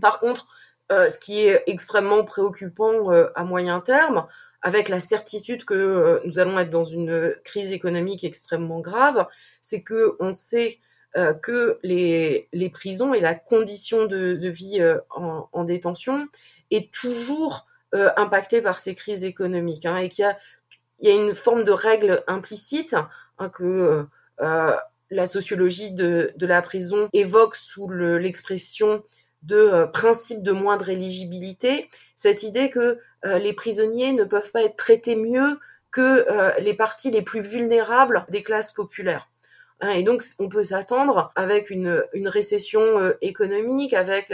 Par 0.00 0.20
contre, 0.20 0.46
ce 0.90 1.18
qui 1.18 1.40
est 1.40 1.64
extrêmement 1.66 2.22
préoccupant 2.22 3.10
à 3.34 3.44
moyen 3.44 3.80
terme, 3.80 4.26
avec 4.62 4.88
la 4.88 5.00
certitude 5.00 5.64
que 5.64 6.20
nous 6.24 6.38
allons 6.38 6.58
être 6.60 6.70
dans 6.70 6.84
une 6.84 7.34
crise 7.44 7.72
économique 7.72 8.22
extrêmement 8.22 8.80
grave, 8.80 9.26
c'est 9.60 9.82
que 9.82 10.16
on 10.20 10.32
sait 10.32 10.78
que 11.42 11.80
les, 11.82 12.70
prisons 12.72 13.14
et 13.14 13.20
la 13.20 13.34
condition 13.34 14.04
de, 14.06 14.48
vie 14.48 14.80
en, 15.10 15.64
détention 15.64 16.28
est 16.70 16.92
toujours 16.92 17.66
impactée 17.92 18.60
par 18.60 18.78
ces 18.78 18.94
crises 18.94 19.24
économiques 19.24 19.86
hein, 19.86 19.96
et 19.96 20.08
qu'il 20.08 20.24
y 20.24 20.26
a, 20.26 20.36
il 20.98 21.08
y 21.08 21.12
a 21.12 21.14
une 21.14 21.34
forme 21.34 21.64
de 21.64 21.72
règle 21.72 22.22
implicite 22.26 22.94
hein, 23.38 23.48
que 23.48 24.06
euh, 24.40 24.76
la 25.10 25.26
sociologie 25.26 25.92
de, 25.92 26.32
la 26.40 26.62
prison 26.62 27.08
évoque 27.12 27.54
sous 27.54 27.88
l'expression 27.88 29.04
de 29.42 29.56
euh, 29.56 29.86
principe 29.86 30.42
de 30.42 30.52
moindre 30.52 30.88
éligibilité, 30.88 31.88
cette 32.16 32.42
idée 32.42 32.70
que 32.70 32.98
euh, 33.24 33.38
les 33.38 33.52
prisonniers 33.52 34.12
ne 34.12 34.24
peuvent 34.24 34.50
pas 34.50 34.64
être 34.64 34.76
traités 34.76 35.16
mieux 35.16 35.58
que 35.92 36.26
les 36.60 36.74
parties 36.74 37.10
les 37.10 37.22
plus 37.22 37.40
vulnérables 37.40 38.26
des 38.28 38.42
classes 38.42 38.74
populaires. 38.74 39.30
Hein, 39.80 39.92
et 39.92 40.02
donc, 40.02 40.22
on 40.38 40.50
peut 40.50 40.64
s'attendre 40.64 41.32
avec 41.36 41.70
une 41.70 42.04
récession 42.26 43.14
économique, 43.22 43.94
avec 43.94 44.30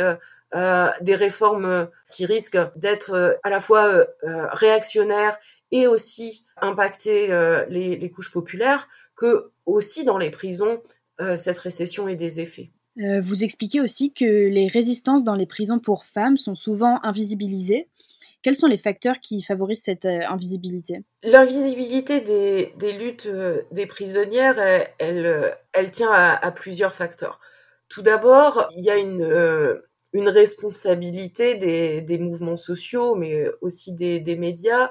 euh, 0.55 0.88
des 1.01 1.15
réformes 1.15 1.88
qui 2.11 2.27
risquent 2.27 2.59
d'être 2.77 3.38
à 3.43 3.51
la 3.51 3.61
fois 3.61 3.87
euh, 3.87 4.07
réactionnaires 4.53 5.38
et 5.71 5.87
aussi 5.87 6.47
impacter 6.61 7.29
les, 7.71 7.97
les, 7.97 8.11
couches 8.11 8.31
populaires, 8.31 8.88
que 9.17 9.51
aussi 9.65 10.05
dans 10.05 10.19
les 10.19 10.31
prisons, 10.31 10.83
euh, 11.21 11.37
cette 11.37 11.59
récession 11.59 12.09
ait 12.09 12.17
des 12.17 12.41
effets. 12.41 12.71
Euh, 13.01 13.21
vous 13.21 13.45
expliquez 13.45 13.81
aussi 13.81 14.12
que 14.12 14.25
les 14.25 14.67
résistances 14.67 15.25
dans 15.25 15.35
les 15.35 15.47
prisons 15.47 15.79
pour 15.79 16.05
femmes 16.05 16.37
sont 16.37 16.55
souvent 16.55 16.99
invisibilisées. 17.03 17.88
Quels 18.43 18.57
sont 18.57 18.67
les 18.67 18.79
facteurs 18.79 19.21
qui 19.21 19.43
favorisent 19.43 19.83
cette 19.83 20.05
euh, 20.05 20.21
invisibilité? 20.29 21.05
L'invisibilité 21.23 22.21
des, 22.21 22.75
des, 22.77 22.93
luttes 22.93 23.27
euh, 23.27 23.62
des 23.71 23.87
prisonnières, 23.87 24.59
elle, 24.99 25.55
elle, 25.73 25.91
tient 25.91 26.11
à, 26.11 26.35
à, 26.35 26.51
plusieurs 26.51 26.95
facteurs. 26.95 27.41
Tout 27.88 28.03
d'abord, 28.03 28.69
il 28.77 28.83
y 28.83 28.91
a 28.91 28.97
une, 28.97 29.23
euh, 29.23 29.83
une 30.12 30.29
responsabilité 30.29 31.55
des, 31.55 32.18
mouvements 32.18 32.57
sociaux, 32.57 33.14
mais 33.14 33.51
aussi 33.61 33.92
des, 33.92 34.37
médias, 34.37 34.90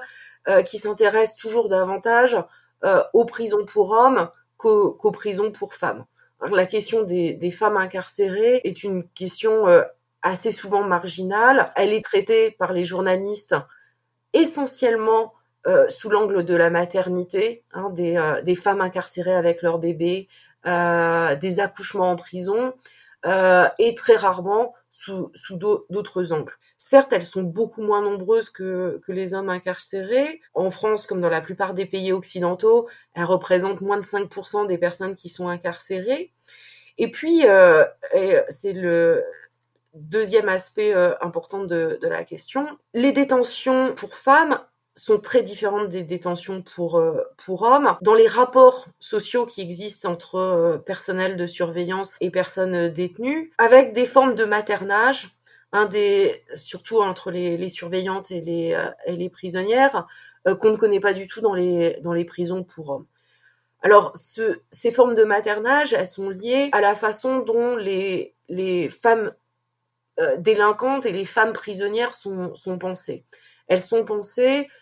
qui 0.66 0.78
s'intéressent 0.78 1.36
toujours 1.36 1.68
davantage 1.68 2.36
euh, 2.84 3.02
aux 3.12 3.24
prisons 3.24 3.64
pour 3.64 3.90
hommes 3.90 4.28
qu'aux, 4.56 5.12
prisons 5.12 5.52
pour 5.52 5.74
femmes. 5.74 6.04
La 6.50 6.66
question 6.66 7.04
des, 7.04 7.50
femmes 7.52 7.76
incarcérées 7.76 8.60
est 8.64 8.82
une 8.82 9.08
question 9.10 9.68
euh, 9.68 9.82
assez 10.22 10.50
souvent 10.50 10.82
marginale. 10.82 11.72
Elle 11.76 11.92
est 11.92 12.04
traitée 12.04 12.50
par 12.50 12.72
les 12.72 12.82
journalistes 12.82 13.54
essentiellement 14.32 15.32
euh, 15.68 15.88
sous 15.88 16.10
l'angle 16.10 16.44
de 16.44 16.56
la 16.56 16.70
maternité, 16.70 17.62
hein, 17.72 17.90
des, 17.90 18.16
euh, 18.16 18.54
femmes 18.56 18.80
incarcérées 18.80 19.34
avec 19.34 19.62
leurs 19.62 19.78
bébés, 19.78 20.26
euh, 20.66 21.36
des 21.36 21.60
accouchements 21.60 22.10
en 22.10 22.16
prison, 22.16 22.74
euh, 23.26 23.68
et 23.78 23.94
très 23.94 24.16
rarement 24.16 24.74
sous, 24.92 25.32
d'autres 25.56 26.32
angles. 26.32 26.52
Certes, 26.76 27.12
elles 27.12 27.22
sont 27.22 27.42
beaucoup 27.42 27.82
moins 27.82 28.02
nombreuses 28.02 28.50
que, 28.50 29.00
les 29.08 29.34
hommes 29.34 29.48
incarcérés. 29.48 30.40
En 30.54 30.70
France, 30.70 31.06
comme 31.06 31.20
dans 31.20 31.30
la 31.30 31.40
plupart 31.40 31.74
des 31.74 31.86
pays 31.86 32.12
occidentaux, 32.12 32.88
elles 33.14 33.24
représentent 33.24 33.80
moins 33.80 33.96
de 33.96 34.04
5% 34.04 34.66
des 34.66 34.78
personnes 34.78 35.14
qui 35.14 35.28
sont 35.30 35.48
incarcérées. 35.48 36.32
Et 36.98 37.10
puis, 37.10 37.46
euh, 37.46 37.84
c'est 38.50 38.74
le 38.74 39.24
deuxième 39.94 40.48
aspect 40.48 40.94
euh, 40.94 41.14
important 41.22 41.64
de 41.64 41.98
la 42.02 42.24
question, 42.24 42.78
les 42.92 43.12
détentions 43.12 43.94
pour 43.94 44.14
femmes 44.14 44.60
sont 44.94 45.18
très 45.18 45.42
différentes 45.42 45.88
des 45.88 46.02
détentions 46.02 46.62
pour, 46.62 46.98
euh, 46.98 47.22
pour 47.44 47.62
hommes. 47.62 47.96
Dans 48.02 48.14
les 48.14 48.26
rapports 48.26 48.86
sociaux 49.00 49.46
qui 49.46 49.60
existent 49.62 50.10
entre 50.10 50.36
euh, 50.36 50.78
personnel 50.78 51.36
de 51.36 51.46
surveillance 51.46 52.16
et 52.20 52.30
personnes 52.30 52.74
euh, 52.74 52.88
détenues, 52.88 53.52
avec 53.58 53.92
des 53.92 54.06
formes 54.06 54.34
de 54.34 54.44
maternage, 54.44 55.36
un 55.72 55.86
des, 55.86 56.44
surtout 56.54 57.00
entre 57.00 57.30
les, 57.30 57.68
surveillantes 57.70 58.30
et 58.30 58.40
les, 58.40 58.78
et 59.06 59.16
les 59.16 59.30
prisonnières, 59.30 60.06
qu'on 60.44 60.70
ne 60.70 60.76
connaît 60.76 61.00
pas 61.00 61.14
du 61.14 61.26
tout 61.26 61.40
dans 61.40 61.54
les, 61.54 61.98
dans 62.02 62.12
les 62.12 62.26
prisons 62.26 62.62
pour 62.62 62.90
hommes. 62.90 63.06
Alors, 63.80 64.12
ce, 64.14 64.60
ces 64.70 64.92
formes 64.92 65.14
de 65.14 65.24
maternage, 65.24 65.94
elles 65.94 66.06
sont 66.06 66.28
liées 66.28 66.68
à 66.72 66.82
la 66.82 66.94
façon 66.94 67.38
dont 67.38 67.74
les, 67.76 68.34
les 68.50 68.90
femmes 68.90 69.32
euh, 70.20 70.36
délinquantes 70.36 71.06
et 71.06 71.12
les 71.12 71.24
femmes 71.24 71.54
prisonnières 71.54 72.12
sont, 72.12 72.54
sont 72.54 72.78
pensées. 72.78 73.24
Elles 73.66 73.80
sont 73.80 74.04
pensées 74.04 74.68
euh, 74.68 74.81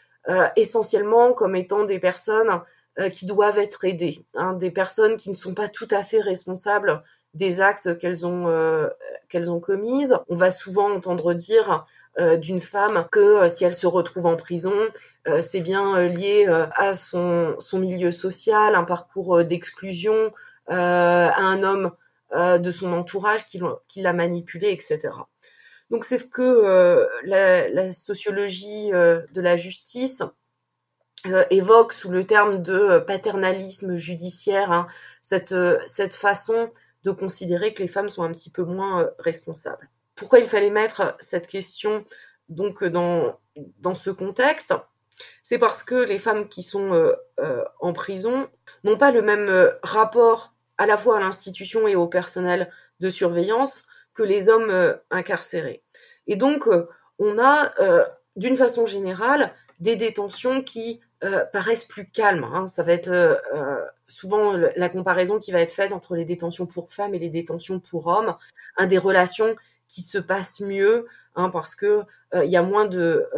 essentiellement 0.57 1.33
comme 1.33 1.57
étant 1.57 1.85
des 1.85 1.99
personnes 1.99 2.61
euh, 2.99 3.09
qui 3.09 3.25
doivent 3.25 3.59
être 3.59 3.85
aidées, 3.85 4.27
hein, 4.35 4.53
des 4.53 4.73
personnes 4.73 5.17
qui 5.17 5.31
ne 5.31 5.35
sont 5.35 5.55
pas 5.55 5.69
tout 5.69 5.87
à 5.93 6.03
fait 6.03 6.21
responsables 6.21 7.03
des 7.35 7.61
actes 7.61 7.97
qu'elles 7.99 8.27
ont 8.27 8.49
euh, 8.49 8.89
qu'elles 9.29 9.51
ont 9.51 9.61
commises. 9.61 10.19
On 10.29 10.35
va 10.35 10.51
souvent 10.51 10.91
entendre 10.91 11.33
dire 11.33 11.85
euh, 12.19 12.37
d'une 12.37 12.61
femme 12.61 13.07
que 13.13 13.21
euh, 13.21 13.49
si 13.49 13.65
elle 13.65 13.75
se 13.75 13.87
retrouve 13.87 14.27
en 14.27 14.37
prison, 14.37 14.75
c'est 15.39 15.61
bien 15.61 16.09
lié 16.09 16.47
à 16.75 16.93
son 16.93 17.55
son 17.59 17.79
milieu 17.79 18.11
social, 18.11 18.75
un 18.75 18.85
parcours 18.85 19.45
d'exclusion, 19.45 20.33
à 20.67 21.41
un 21.41 21.63
homme 21.63 21.93
de 22.35 22.71
son 22.71 22.93
entourage 22.93 23.47
qui, 23.47 23.61
l'a 23.97 24.13
manipulé, 24.13 24.71
etc. 24.71 25.11
Donc 25.91 26.05
c'est 26.05 26.19
ce 26.19 26.29
que 26.29 26.43
euh, 26.43 27.07
la, 27.25 27.93
sociologie 27.93 28.93
euh, 28.93 29.23
de 29.33 29.41
la 29.41 29.57
justice 29.57 30.23
euh, 31.27 31.45
évoque 31.51 31.93
sous 31.93 32.11
le 32.11 32.25
terme 32.25 32.63
de 32.63 32.99
paternalisme 33.01 33.97
judiciaire, 33.97 34.73
hein, 34.73 34.87
cette, 35.21 36.15
façon 36.15 36.71
de 37.03 37.11
considérer 37.11 37.75
que 37.75 37.83
les 37.83 37.89
femmes 37.89 38.09
sont 38.09 38.23
un 38.23 38.33
petit 38.33 38.51
peu 38.51 38.63
moins 38.63 39.11
responsables. 39.19 39.91
Pourquoi 40.15 40.39
il 40.39 40.45
fallait 40.45 40.71
mettre 40.71 41.17
cette 41.19 41.47
question 41.47 42.05
donc 42.49 42.85
dans 42.85 43.39
ce 43.95 44.11
contexte? 44.11 44.75
C'est 45.43 45.59
parce 45.59 45.83
que 45.83 45.95
les 45.95 46.19
femmes 46.19 46.49
qui 46.49 46.63
sont 46.63 47.15
en 47.81 47.93
prison 47.93 48.49
n'ont 48.85 48.99
pas 48.99 49.13
le 49.13 49.23
même 49.23 49.73
rapport 49.83 50.55
à 50.79 50.87
la 50.87 50.97
fois 50.97 51.17
à 51.17 51.21
l'institution 51.21 51.89
et 51.89 51.97
au 51.97 52.07
personnel 52.07 52.71
de 53.01 53.09
surveillance 53.09 53.87
les 54.23 54.49
hommes 54.49 54.71
euh, 54.71 54.95
incarcérés. 55.11 55.83
Et 56.27 56.37
donc, 56.37 56.67
euh, 56.67 56.89
on 57.19 57.39
a, 57.39 57.73
euh, 57.81 58.05
d'une 58.37 58.57
façon 58.57 58.87
générale, 58.87 59.53
des 59.79 59.97
détentions 59.97 60.63
qui 60.63 61.01
paraissent 61.53 61.85
plus 61.85 62.11
calmes. 62.11 62.45
Hein. 62.45 62.67
Ça 62.67 62.83
va 62.83 62.93
être 62.93 63.43
souvent 64.09 64.55
la 64.55 64.89
comparaison 64.89 65.39
qui 65.39 65.53
va 65.53 65.61
être 65.61 65.73
faite 65.73 65.93
entre 65.93 66.17
les 66.17 66.25
détentions 66.25 66.65
pour 66.65 66.91
femmes 66.91 67.15
et 67.15 67.19
les 67.19 67.29
détentions 67.29 67.79
pour 67.79 68.07
hommes, 68.07 68.35
hein, 68.79 68.87
des 68.87 68.97
relations 68.97 69.55
qui 69.87 70.01
se 70.01 70.17
passent 70.17 70.61
mieux 70.61 71.07
hein, 71.37 71.51
parce 71.51 71.75
que 71.75 72.05
il 72.35 72.49
y 72.49 72.57
a 72.57 72.63
moins 72.63 72.87
de 72.87 73.29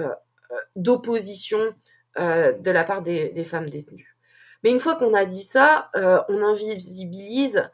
d'opposition 0.77 1.75
de 2.17 2.71
la 2.71 2.85
part 2.85 3.03
des, 3.03 3.45
femmes 3.45 3.69
détenues. 3.69 4.17
Mais 4.63 4.71
une 4.71 4.79
fois 4.79 4.95
qu'on 4.95 5.15
a 5.15 5.25
dit 5.25 5.43
ça, 5.43 5.91
on 6.29 6.41
invisibilise 6.41 7.69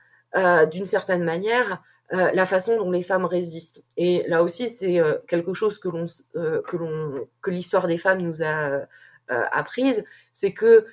d'une 0.70 0.86
certaine 0.86 1.24
manière 1.24 1.82
euh, 2.14 2.30
la 2.32 2.46
façon 2.46 2.76
dont 2.76 2.90
les 2.90 3.02
femmes 3.02 3.26
résistent. 3.26 3.84
Et 3.98 4.24
là 4.28 4.42
aussi, 4.42 4.68
c'est 4.68 4.98
euh, 4.98 5.18
quelque 5.26 5.52
chose 5.52 5.78
que 5.78 5.88
l'on 5.88 6.06
euh, 6.36 6.62
que 6.62 6.76
l'on 6.78 7.28
que 7.42 7.50
l'histoire 7.50 7.86
des 7.86 7.98
femmes 7.98 8.22
nous 8.22 8.42
a 8.42 8.86
apprise, 9.30 10.06
c'est 10.32 10.54
que 10.54 10.86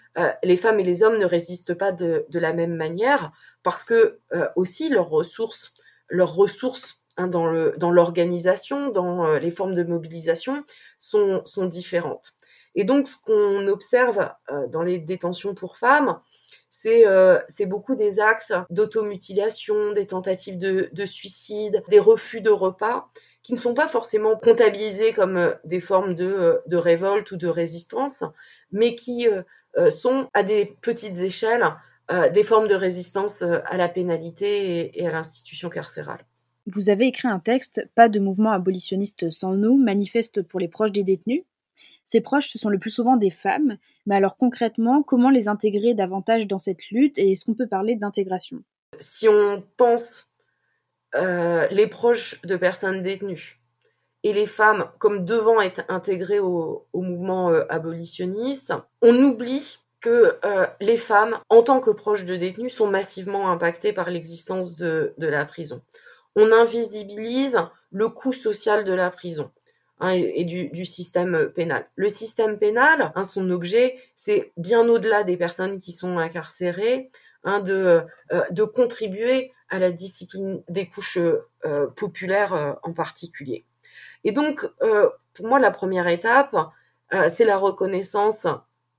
les 0.43 0.57
femmes 0.57 0.81
et 0.81 0.83
les 0.83 1.03
hommes 1.03 1.17
ne 1.17 1.25
résistent 1.25 1.73
pas 1.73 1.93
de, 1.93 2.25
de 2.27 2.37
la 2.37 2.51
même 2.51 2.75
manière 2.75 3.31
parce 3.63 3.85
que 3.85 4.19
aussi 4.57 4.89
leurs 4.89 5.07
ressources, 5.07 5.73
leurs 6.09 6.35
ressources 6.35 7.01
hein, 7.15 7.27
dans 7.27 7.47
le 7.47 7.75
dans 7.77 7.91
l'organisation, 7.91 8.89
dans 8.89 9.37
les 9.37 9.51
formes 9.51 9.73
de 9.73 9.83
mobilisation 9.83 10.65
sont 10.99 11.43
sont 11.45 11.65
différentes. 11.65 12.33
Et 12.75 12.83
donc, 12.83 13.07
ce 13.07 13.21
qu'on 13.21 13.67
observe 13.67 14.29
dans 14.69 14.83
les 14.83 14.99
détentions 14.99 15.55
pour 15.55 15.77
femmes, 15.77 16.19
c'est 16.69 17.65
beaucoup 17.65 17.95
des 17.95 18.19
actes 18.19 18.53
d'automutilation, 18.69 19.93
des 19.93 20.07
tentatives 20.07 20.57
de, 20.57 20.89
de, 20.91 21.05
suicide, 21.05 21.83
des 21.89 21.99
refus 21.99 22.41
de 22.41 22.49
repas, 22.49 23.09
qui 23.43 23.53
ne 23.53 23.57
sont 23.57 23.73
pas 23.73 23.87
forcément 23.87 24.35
comptabilisés 24.35 25.13
comme 25.13 25.55
des 25.63 25.79
formes 25.79 26.15
de, 26.15 26.61
de 26.65 26.77
révolte 26.77 27.31
ou 27.31 27.37
de 27.37 27.47
résistance, 27.47 28.23
mais 28.71 28.95
qui 28.95 29.27
sont 29.89 30.29
à 30.33 30.43
des 30.43 30.77
petites 30.81 31.17
échelles 31.17 31.73
des 32.33 32.43
formes 32.43 32.67
de 32.67 32.75
résistance 32.75 33.41
à 33.41 33.77
la 33.77 33.89
pénalité 33.89 34.91
et 34.99 35.07
à 35.07 35.11
l'institution 35.11 35.69
carcérale. 35.69 36.25
Vous 36.67 36.89
avez 36.89 37.07
écrit 37.07 37.27
un 37.27 37.39
texte, 37.39 37.81
Pas 37.93 38.09
de 38.09 38.19
mouvement 38.19 38.51
abolitionniste 38.51 39.29
sans 39.29 39.53
nous, 39.53 39.77
manifeste 39.77 40.41
pour 40.41 40.59
les 40.59 40.67
proches 40.67 40.91
des 40.91 41.03
détenus. 41.03 41.43
Ces 42.03 42.21
proches, 42.21 42.49
ce 42.49 42.57
sont 42.57 42.69
le 42.69 42.79
plus 42.79 42.89
souvent 42.89 43.17
des 43.17 43.29
femmes, 43.29 43.77
mais 44.05 44.15
alors 44.15 44.37
concrètement, 44.37 45.03
comment 45.03 45.29
les 45.29 45.47
intégrer 45.47 45.93
davantage 45.93 46.47
dans 46.47 46.59
cette 46.59 46.89
lutte 46.91 47.17
et 47.17 47.31
est-ce 47.31 47.45
qu'on 47.45 47.53
peut 47.53 47.67
parler 47.67 47.95
d'intégration? 47.95 48.63
Si 48.99 49.27
on 49.27 49.63
pense 49.77 50.31
euh, 51.15 51.67
les 51.71 51.87
proches 51.87 52.41
de 52.43 52.55
personnes 52.55 53.01
détenues 53.01 53.59
et 54.23 54.33
les 54.33 54.45
femmes 54.45 54.85
comme 54.99 55.25
devant 55.25 55.61
être 55.61 55.83
intégrées 55.87 56.39
au, 56.39 56.85
mouvement 56.93 57.49
euh, 57.49 57.63
abolitionniste, 57.69 58.73
on 59.01 59.15
oublie 59.21 59.79
que 60.01 60.37
euh, 60.45 60.67
les 60.81 60.97
femmes, 60.97 61.39
en 61.49 61.63
tant 61.63 61.79
que 61.79 61.89
proches 61.89 62.25
de 62.25 62.35
détenus, 62.35 62.73
sont 62.73 62.87
massivement 62.87 63.49
impactées 63.49 63.93
par 63.93 64.11
l'existence 64.11 64.77
de 64.77 65.13
la 65.17 65.45
prison. 65.45 65.81
On 66.35 66.51
invisibilise 66.51 67.57
le 67.91 68.09
coût 68.09 68.33
social 68.33 68.83
de 68.83 68.93
la 68.93 69.09
prison. 69.09 69.51
Hein, 70.01 70.11
et, 70.11 70.43
du, 70.43 70.85
système 70.85 71.49
pénal. 71.55 71.87
Le 71.95 72.09
système 72.09 72.59
pénal, 72.59 73.13
hein, 73.15 73.23
son 73.23 73.49
objet, 73.49 73.97
c'est 74.13 74.51
bien 74.57 74.87
au-delà 74.89 75.23
des 75.23 75.37
personnes 75.37 75.79
qui 75.79 75.93
sont 75.93 76.17
incarcérées, 76.17 77.11
hein, 77.45 77.61
de, 77.61 78.01
euh, 78.33 78.41
de 78.51 78.63
contribuer 78.65 79.53
à 79.69 79.79
la 79.79 79.91
discipline 79.91 80.61
des 80.67 80.87
couches 80.87 81.17
euh, 81.17 81.87
populaires 81.95 82.53
euh, 82.53 82.73
en 82.83 82.91
particulier. 82.91 83.63
Et 84.25 84.33
donc, 84.33 84.67
pour 85.33 85.47
moi, 85.47 85.59
la 85.59 85.69
première 85.69 86.07
étape, 86.07 86.55
c'est 87.29 87.45
la 87.45 87.57
reconnaissance 87.57 88.47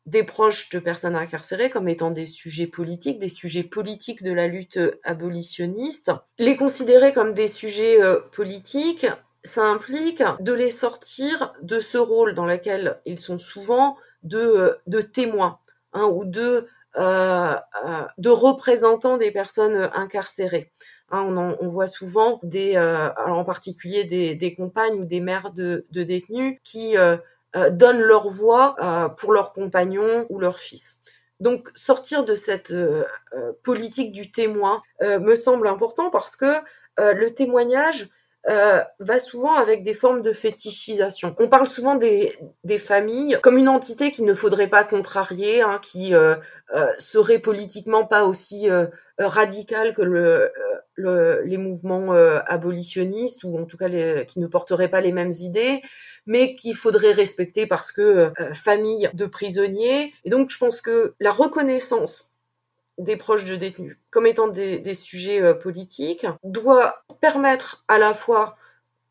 des 0.06 0.22
proches 0.22 0.70
de 0.70 0.78
personnes 0.78 1.16
incarcérées 1.16 1.68
comme 1.68 1.88
étant 1.88 2.12
des 2.12 2.26
sujets 2.26 2.68
politiques, 2.68 3.18
des 3.18 3.28
sujets 3.28 3.64
politiques 3.64 4.22
de 4.22 4.30
la 4.30 4.46
lutte 4.46 4.78
abolitionniste. 5.02 6.12
Les 6.38 6.56
considérer 6.56 7.12
comme 7.12 7.34
des 7.34 7.48
sujets 7.48 7.98
politiques, 8.30 9.08
ça 9.46 9.64
implique 9.64 10.22
de 10.40 10.52
les 10.52 10.70
sortir 10.70 11.54
de 11.62 11.80
ce 11.80 11.98
rôle 11.98 12.34
dans 12.34 12.46
lequel 12.46 13.00
ils 13.06 13.18
sont 13.18 13.38
souvent 13.38 13.96
de, 14.22 14.38
euh, 14.38 14.74
de 14.86 15.00
témoins 15.00 15.58
hein, 15.92 16.04
ou 16.04 16.24
de, 16.24 16.66
euh, 16.96 17.54
de 18.18 18.30
représentants 18.30 19.16
des 19.16 19.30
personnes 19.30 19.88
incarcérées. 19.94 20.70
Hein, 21.10 21.22
on, 21.60 21.68
voit 21.68 21.86
souvent 21.86 22.40
des, 22.42 22.76
en 23.26 23.44
particulier 23.44 24.02
des, 24.04 24.34
des, 24.34 24.56
compagnes 24.56 24.98
ou 24.98 25.04
des 25.04 25.20
mères 25.20 25.52
de, 25.52 25.86
détenus 25.92 26.58
qui 26.64 26.96
euh, 27.56 27.70
donnent 27.70 28.02
leur 28.02 28.28
voix 28.28 28.76
euh, 28.80 29.08
pour 29.08 29.32
leurs 29.32 29.52
compagnons 29.52 30.26
ou 30.28 30.38
leurs 30.38 30.58
fils. 30.58 31.00
Donc 31.40 31.70
sortir 31.74 32.24
de 32.24 32.34
cette 32.34 32.70
euh, 32.70 33.04
politique 33.62 34.12
du 34.12 34.30
témoin 34.30 34.82
me 35.02 35.34
semble 35.34 35.68
important 35.68 36.10
parce 36.10 36.34
que 36.34 36.54
le 36.98 37.28
témoignage 37.28 38.08
va 38.46 39.20
souvent 39.20 39.54
avec 39.54 39.82
des 39.82 39.94
formes 39.94 40.22
de 40.22 40.32
fétichisation. 40.32 41.34
On 41.38 41.48
parle 41.48 41.66
souvent 41.66 41.96
des, 41.96 42.38
familles 42.78 43.38
comme 43.42 43.58
une 43.58 43.68
entité 43.68 44.10
qu'il 44.10 44.24
ne 44.24 44.34
faudrait 44.34 44.68
pas 44.68 44.84
contrarier, 44.84 45.62
hein, 45.62 45.80
qui 45.82 46.12
serait 46.98 47.40
politiquement 47.40 48.04
pas 48.04 48.24
aussi 48.24 48.68
radicale 49.18 49.94
que 49.94 50.02
le, 50.02 50.50
les 50.96 51.58
mouvements 51.58 52.14
euh, 52.14 52.40
abolitionnistes 52.46 53.44
ou 53.44 53.58
en 53.58 53.64
tout 53.64 53.76
cas 53.76 53.88
qui 54.24 54.40
ne 54.40 54.46
porteraient 54.46 54.88
pas 54.88 55.00
les 55.00 55.12
mêmes 55.12 55.32
idées, 55.40 55.82
mais 56.26 56.54
qu'il 56.54 56.74
faudrait 56.74 57.12
respecter 57.12 57.66
parce 57.66 57.92
que 57.92 58.02
euh, 58.02 58.54
famille 58.54 59.08
de 59.14 59.26
prisonniers. 59.26 60.12
Et 60.24 60.30
donc 60.30 60.50
je 60.50 60.58
pense 60.58 60.80
que 60.80 61.14
la 61.20 61.30
reconnaissance 61.30 62.35
des 62.98 63.16
proches 63.16 63.44
de 63.44 63.56
détenus 63.56 63.98
comme 64.10 64.26
étant 64.26 64.48
des, 64.48 64.94
sujets 64.94 65.42
euh, 65.42 65.54
politiques 65.54 66.26
doit 66.44 67.04
permettre 67.20 67.84
à 67.88 67.98
la 67.98 68.14
fois 68.14 68.56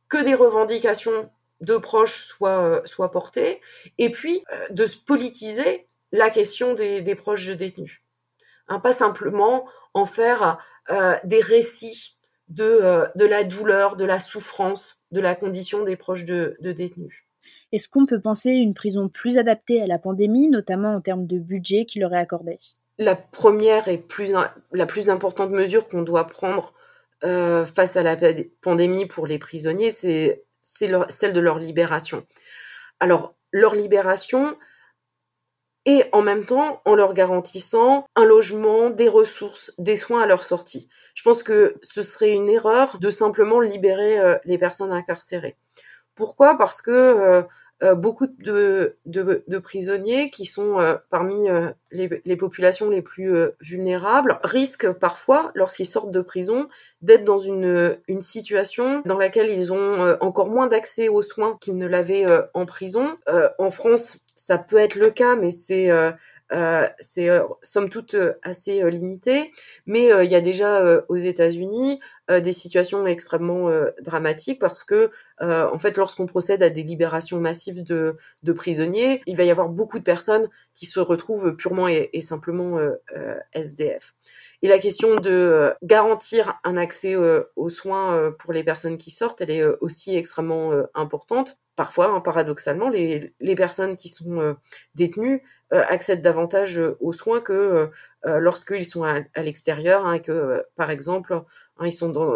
que 0.10 0.24
des 0.24 0.34
revendications 0.34 1.30
de 1.62 1.78
proches 1.78 2.26
soient, 2.26 2.82
soient 2.86 3.12
portées 3.12 3.62
et 3.98 4.12
puis 4.12 4.43
de 4.69 4.86
politiser 5.06 5.88
la 6.12 6.30
question 6.30 6.74
des, 6.74 7.15
proches 7.15 7.48
de 7.48 7.54
détenus. 7.54 8.02
Hein, 8.67 8.80
pas 8.80 8.93
simplement 8.93 9.67
en 9.93 10.06
faire 10.06 10.60
euh, 10.89 11.15
des 11.24 11.39
récits 11.39 12.17
de, 12.48 12.63
euh, 12.63 13.06
de 13.15 13.26
la 13.26 13.43
douleur, 13.43 13.95
de 13.95 14.06
la 14.06 14.19
souffrance, 14.19 15.02
de 15.12 15.19
la 15.19 15.36
condition 15.36 15.84
des 15.84 15.95
proches 15.95 16.26
de, 16.26 16.58
de 16.60 16.71
détenus. 16.71 17.26
Est-ce 17.71 17.89
qu'on 17.89 18.06
peut 18.06 18.21
penser 18.21 18.52
une 18.52 18.74
prison 18.74 19.10
plus 19.10 19.38
adaptée 19.38 19.82
à 19.82 19.88
la 19.88 20.00
pandémie, 20.00 20.48
notamment 20.48 20.95
en 20.95 21.02
termes 21.02 21.28
de 21.28 21.39
budget 21.39 21.86
qui 21.86 22.00
leur 22.00 22.13
est 22.13 22.19
accordé? 22.19 22.58
La 22.97 23.15
première 23.15 23.88
et 23.88 23.97
plus, 23.97 24.34
la 24.71 24.86
plus 24.86 25.10
importante 25.10 25.51
mesure 25.51 25.88
qu'on 25.88 26.01
doit 26.01 26.27
prendre 26.27 26.73
euh, 27.23 27.65
face 27.65 27.97
à 27.97 28.03
la 28.03 28.17
pandémie 28.62 29.05
pour 29.05 29.27
les 29.27 29.39
prisonniers, 29.39 29.91
c'est 29.91 30.45
celle 30.62 31.34
de 31.34 31.39
leur 31.39 31.60
libération. 31.60 32.25
Alors, 32.99 33.36
leur 33.51 33.75
libération, 33.75 34.58
et 35.86 36.03
en 36.12 36.21
même 36.21 36.45
temps 36.45 36.81
en 36.86 36.95
leur 36.95 37.13
garantissant 37.13 38.08
un 38.15 38.25
logement, 38.25 38.89
des 38.89 39.08
ressources, 39.08 39.71
des 39.77 39.95
soins 39.95 40.21
à 40.23 40.25
leur 40.25 40.43
sortie. 40.43 40.89
Je 41.13 41.23
pense 41.23 41.43
que 41.43 41.75
ce 41.81 42.01
serait 42.01 42.31
une 42.31 42.49
erreur 42.49 42.97
de 42.99 43.10
simplement 43.10 43.60
libérer 43.60 44.19
euh, 44.19 44.36
les 44.45 44.58
personnes 44.58 44.91
incarcérées. 44.91 45.58
Pourquoi? 46.15 46.58
Parce 46.58 46.81
que 46.81 46.91
euh, 46.91 47.43
beaucoup 47.95 48.27
de, 48.27 48.97
de, 49.05 49.57
prisonniers 49.59 50.29
qui 50.29 50.45
sont 50.45 50.77
parmi 51.09 51.47
les, 51.91 52.38
populations 52.38 52.89
les 52.89 53.01
plus 53.01 53.35
vulnérables 53.59 54.39
risquent 54.43 54.91
parfois, 54.91 55.51
lorsqu'ils 55.55 55.85
sortent 55.85 56.11
de 56.11 56.21
prison, 56.21 56.67
d'être 57.01 57.23
dans 57.23 57.39
une, 57.39 57.97
une 58.07 58.21
situation 58.21 59.01
dans 59.05 59.17
laquelle 59.17 59.49
ils 59.49 59.73
ont 59.73 60.17
encore 60.21 60.49
moins 60.49 60.67
d'accès 60.67 61.09
aux 61.09 61.21
soins 61.21 61.57
qu'ils 61.59 61.77
ne 61.77 61.88
l'avaient 61.88 62.25
en 62.53 62.65
prison. 62.65 63.15
en 63.59 63.69
France, 63.71 64.25
ça 64.45 64.57
peut 64.59 64.77
être 64.77 64.95
le 64.95 65.09
cas, 65.09 65.35
mais 65.35 65.49
c'est 65.51 65.89
euh, 65.89 66.11
euh, 66.11 66.11
c'est 66.99 67.29
euh, 67.29 67.43
somme 67.62 67.89
toute 67.89 68.15
assez 68.43 68.89
limité. 68.89 69.51
Mais 69.86 70.10
il 70.23 70.29
y 70.29 70.36
a 70.36 70.41
déjà 70.41 71.03
aux 71.10 71.15
États-Unis 71.15 71.99
des 72.29 72.51
situations 72.51 73.05
extrêmement 73.05 73.69
dramatiques 74.01 74.60
parce 74.60 74.84
que 74.84 75.12
en 75.39 75.77
fait, 75.79 75.97
lorsqu'on 75.97 76.25
procède 76.25 76.63
à 76.63 76.69
des 76.69 76.84
libérations 76.84 77.39
massives 77.39 77.84
de, 77.84 78.17
de, 78.43 78.53
prisonniers, 78.53 79.21
il 79.25 79.36
va 79.36 79.43
y 79.43 79.51
avoir 79.51 79.69
beaucoup 79.69 79.99
de 79.99 80.03
personnes 80.03 80.47
qui 80.73 80.86
se 80.86 80.99
retrouvent 80.99 81.55
purement 81.55 81.88
et, 81.88 82.10
et 82.13 82.21
simplement 82.21 82.79
SDF. 83.53 84.13
Et 84.62 84.67
la 84.67 84.79
question 84.79 85.15
de 85.15 85.73
garantir 85.84 86.60
un 86.63 86.77
accès 86.77 87.15
aux 87.15 87.69
soins 87.69 88.34
pour 88.39 88.53
les 88.53 88.63
personnes 88.63 88.97
qui 88.97 89.12
sortent, 89.12 89.41
elle 89.41 89.51
est 89.51 89.65
aussi 89.81 90.15
extrêmement 90.15 90.71
importante 90.93 91.60
parfois, 91.75 92.08
hein, 92.08 92.21
paradoxalement, 92.21 92.89
les, 92.89 93.34
les, 93.39 93.55
personnes 93.55 93.97
qui 93.97 94.10
sont 94.10 94.39
euh, 94.39 94.53
détenues 94.95 95.36
euh, 95.36 95.39
accèdent 95.71 96.21
davantage 96.21 96.80
euh, 96.80 96.97
aux 96.99 97.13
soins 97.13 97.41
que 97.41 97.89
lorsqu'ils 98.23 98.86
sont 98.86 99.04
à, 99.04 99.21
l'extérieur, 99.41 100.06
hein, 100.06 100.19
que, 100.19 100.65
par 100.75 100.89
exemple, 100.89 101.34
hein, 101.34 101.86
ils 101.86 101.91
sont 101.91 102.10
dans 102.10 102.34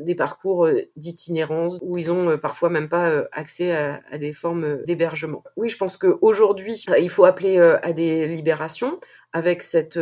des 0.00 0.14
parcours 0.14 0.68
d'itinérance 0.94 1.78
où 1.82 1.98
ils 1.98 2.12
ont 2.12 2.38
parfois 2.38 2.68
même 2.68 2.88
pas 2.88 3.24
accès 3.32 3.72
à, 3.72 4.18
des 4.18 4.32
formes 4.32 4.82
d'hébergement. 4.84 5.42
Oui, 5.56 5.68
je 5.68 5.76
pense 5.76 5.96
qu'aujourd'hui, 5.96 6.84
il 6.98 7.10
faut 7.10 7.24
appeler 7.24 7.58
à 7.58 7.92
des 7.92 8.28
libérations 8.28 9.00
avec 9.32 9.62
cette, 9.62 9.98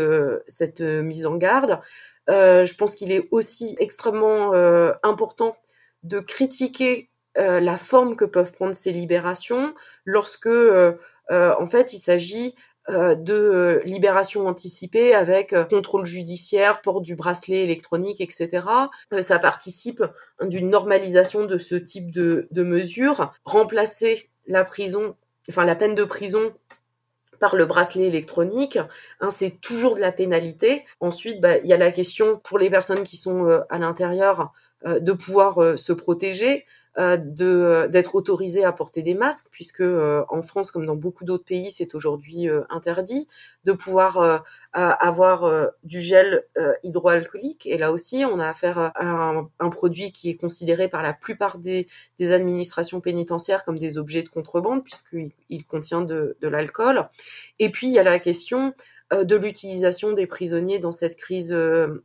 cette 0.49 0.83
mise 0.83 1.25
en 1.25 1.37
garde. 1.37 1.81
je 2.29 2.77
pense 2.77 2.95
qu'il 2.95 3.11
est 3.11 3.27
aussi 3.31 3.75
extrêmement 3.81 4.53
important 5.03 5.57
de 6.03 6.21
critiquer 6.21 7.11
euh, 7.39 7.61
la 7.61 7.77
forme 7.77 8.17
que 8.17 8.25
peuvent 8.25 8.53
prendre 8.53 8.75
ces 8.75 8.91
libérations 8.91 9.73
lorsque, 10.05 10.47
euh, 10.49 10.95
euh, 10.95 10.95
en 11.31 11.67
fait, 11.67 11.93
il 11.93 11.99
s'agit 11.99 12.55
de 12.89 13.83
libération 13.85 14.49
anticipée 14.49 15.15
avec 15.15 15.55
contrôle 15.69 16.07
judiciaire, 16.07 16.81
port 16.81 17.01
du 17.01 17.15
bracelet 17.15 17.63
électronique, 17.63 18.21
etc. 18.21 18.67
ça 19.21 19.39
participe 19.39 20.03
d'une 20.43 20.71
normalisation 20.71 21.45
de 21.47 21.59
ce 21.59 21.77
type 21.77 22.11
de, 22.11 22.49
mesures. 22.63 23.33
Remplacer 23.45 24.31
la 24.47 24.65
prison, 24.65 25.15
enfin 25.49 25.65
la 25.65 25.77
peine 25.77 25.95
de 25.95 26.05
prison 26.05 26.53
par 27.39 27.55
le 27.55 27.65
bracelet 27.65 28.07
électronique, 28.07 28.79
hein, 29.21 29.29
c'est 29.31 29.61
toujours 29.61 29.95
de 29.95 30.01
la 30.01 30.13
pénalité. 30.13 30.85
Ensuite, 30.99 31.41
bah, 31.41 31.59
il 31.59 31.67
y 31.67 31.73
a 31.73 31.79
la 31.79 31.93
question 31.93 32.41
pour 32.43 32.59
les 32.59 32.71
personnes 32.71 33.05
qui 33.05 33.17
sont 33.17 33.63
à 33.69 33.79
l'intérieur 33.79 34.53
de 34.85 35.13
pouvoir 35.13 35.79
se 35.79 35.93
protéger, 35.93 36.65
euh, 36.65 36.80
de 36.97 37.87
d'être 37.89 38.15
autorisé 38.15 38.65
à 38.65 38.73
porter 38.73 39.03
des 39.03 39.15
masques, 39.15 39.49
puisque 39.51 39.81
euh, 39.81 40.25
en 40.29 40.43
France, 40.43 40.71
comme 40.71 40.87
dans 40.87 40.97
beaucoup 40.97 41.25
d'autres 41.25 41.45
pays, 41.45 41.71
c'est 41.71 41.95
aujourd'hui 41.95 42.49
euh, 42.49 42.63
interdit, 42.69 43.29
de 43.65 43.73
pouvoir 43.73 44.45
avoir 44.73 45.71
du 45.83 46.01
gel 46.01 46.45
hydroalcoolique. 46.83 47.67
Et 47.67 47.79
là 47.79 47.93
aussi, 47.93 48.25
on 48.25 48.39
a 48.39 48.49
affaire 48.49 48.79
à 48.79 49.35
un, 49.59 49.71
produit 49.71 50.13
qui 50.13 50.31
est 50.31 50.37
considéré 50.37 50.89
par 50.89 51.03
la 51.03 51.13
plupart 51.13 51.59
des, 51.59 51.87
des 52.19 52.33
administrations 52.33 53.01
pénitentiaires 53.01 53.65
comme 53.65 53.79
des 53.79 53.99
objets 53.99 54.23
de 54.23 54.29
contrebande, 54.29 54.85
puisqu'il 54.85 55.33
il 55.49 55.65
contient 55.65 56.01
de, 56.01 56.37
de 56.41 56.49
l'alcool. 56.49 57.09
Et 57.59 57.71
puis, 57.71 57.89
il 57.89 57.93
y 57.93 57.99
a 57.99 58.03
la 58.03 58.19
question 58.19 58.75
de 59.13 59.37
l'utilisation 59.37 60.13
des 60.13 60.27
prisonniers 60.27 60.79
dans 60.79 60.93
cette 60.93 61.17
crise 61.17 61.53
euh, 61.53 62.05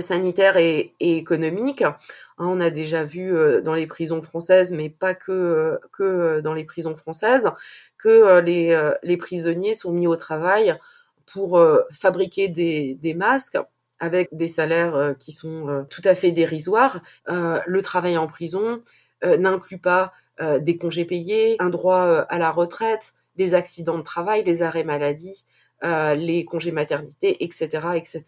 sanitaire 0.00 0.56
et, 0.56 0.94
économique. 1.00 1.82
Hein, 1.82 1.96
on 2.38 2.60
a 2.60 2.70
déjà 2.70 3.04
vu 3.04 3.34
euh, 3.34 3.60
dans 3.60 3.74
les 3.74 3.86
prisons 3.86 4.22
françaises, 4.22 4.70
mais 4.72 4.90
pas 4.90 5.14
que 5.14 5.32
euh, 5.32 5.78
que 5.92 6.40
dans 6.40 6.54
les 6.54 6.64
prisons 6.64 6.96
françaises, 6.96 7.50
que 7.98 8.40
les, 8.40 8.78
les 9.02 9.16
prisonniers 9.16 9.74
sont 9.74 9.92
mis 9.92 10.06
au 10.06 10.16
travail 10.16 10.76
pour 11.24 11.60
fabriquer 11.90 12.48
des, 12.48 12.94
des 13.02 13.14
masques 13.14 13.58
avec 13.98 14.28
des 14.32 14.48
salaires 14.48 15.14
qui 15.18 15.32
sont 15.32 15.86
tout 15.90 16.02
à 16.04 16.14
fait 16.14 16.30
dérisoires. 16.30 17.00
le 17.26 17.80
travail 17.80 18.16
en 18.16 18.28
prison 18.28 18.82
n'inclut 19.24 19.78
pas 19.78 20.12
des 20.60 20.76
congés 20.76 21.04
payés, 21.04 21.56
un 21.58 21.70
droit 21.70 22.26
à 22.28 22.38
la 22.38 22.52
retraite, 22.52 23.14
des 23.36 23.54
accidents 23.54 23.98
de 23.98 24.02
travail, 24.02 24.44
des 24.44 24.62
arrêts 24.62 24.84
maladie, 24.84 25.46
euh, 25.84 26.14
les 26.14 26.46
congés 26.46 26.72
maternité, 26.72 27.44
etc., 27.44 27.88
etc. 27.96 28.22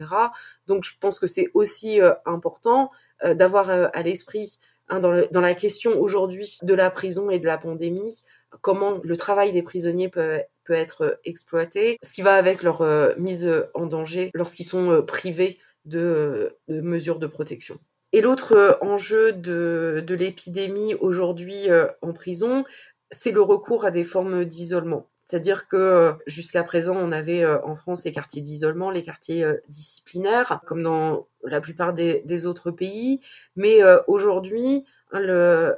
Donc, 0.67 0.85
je 0.85 0.91
pense 1.01 1.19
que 1.19 1.27
c'est 1.27 1.51
aussi 1.55 1.99
euh, 1.99 2.13
important 2.27 2.91
euh, 3.25 3.33
d'avoir 3.33 3.71
à 3.71 4.03
l'esprit 4.03 4.59
hein, 4.91 5.01
dans, 5.01 5.19
dans, 5.33 5.41
la 5.41 5.55
question 5.55 5.99
aujourd'hui 5.99 6.59
de 6.63 6.75
la 6.75 6.91
prison 6.91 7.31
et 7.31 7.39
de 7.39 7.47
la 7.47 7.57
pandémie, 7.57 8.23
comment 8.61 9.01
le 9.03 9.17
travail 9.17 9.53
des 9.53 9.63
prisonniers 9.63 10.11
peut, 10.11 10.43
peut 10.65 10.75
être 10.75 11.19
exploité, 11.25 11.97
ce 12.03 12.13
qui 12.13 12.21
va 12.21 12.35
avec 12.35 12.63
leur 12.63 12.83
mise 13.19 13.51
en 13.73 13.87
danger 13.87 14.31
lorsqu'ils 14.35 14.67
sont 14.67 15.03
privés 15.07 15.59
de, 15.87 16.55
de, 16.69 16.83
mesures 16.83 17.19
de 17.19 17.27
protection. 17.27 17.79
Et 18.13 18.21
l'autre 18.21 18.79
enjeu 18.83 19.33
de, 19.33 20.05
de 20.07 20.15
l'épidémie 20.15 20.95
aujourd'hui 20.97 21.69
en 22.03 22.13
prison, 22.13 22.65
c'est 23.11 23.33
le 23.33 23.41
recours 23.41 23.87
à 23.87 23.91
des 23.91 24.05
formes 24.05 24.45
d'isolement. 24.45 25.09
C'est-à-dire 25.29 25.69
que 25.69 25.77
euh, 25.77 26.13
jusqu'à 26.27 26.65
présent, 26.65 26.97
on 26.97 27.13
avait 27.13 27.45
euh, 27.45 27.63
en 27.63 27.77
France 27.77 28.03
les 28.03 28.13
quartiers 28.13 28.41
d'isolement, 28.41 28.91
les 28.91 29.03
quartiers 29.03 29.45
euh, 29.45 29.59
disciplinaires, 29.69 30.63
comme 30.65 30.83
dans 30.83 31.27
la 31.45 31.61
plupart 31.61 31.93
des, 31.93 32.47
autres 32.47 32.71
pays. 32.71 33.21
Mais 33.55 33.81
aujourd'hui, 34.07 34.87
hein, 35.13 35.21
le, 35.21 35.77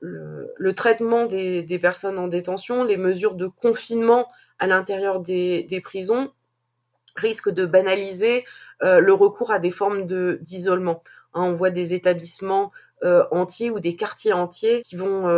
le, 0.00 0.72
traitement 0.74 1.24
des, 1.24 1.78
personnes 1.80 2.18
en 2.18 2.28
détention, 2.28 2.84
les 2.84 2.98
mesures 2.98 3.34
de 3.34 3.46
confinement 3.46 4.28
à 4.58 4.66
l'intérieur 4.66 5.20
des, 5.20 5.80
prisons 5.82 6.30
risquent 7.16 7.50
de 7.50 7.64
banaliser 7.64 8.44
le 8.82 9.12
recours 9.12 9.52
à 9.52 9.58
des 9.58 9.70
formes 9.70 10.06
d'isolement. 10.40 11.02
Hein, 11.32 11.44
on 11.44 11.54
voit 11.54 11.70
des 11.70 11.94
établissements 11.94 12.72
entiers 13.02 13.70
ou 13.70 13.80
des 13.80 13.96
quartiers 13.96 14.32
entiers 14.32 14.82
qui 14.82 14.96
vont 14.96 15.28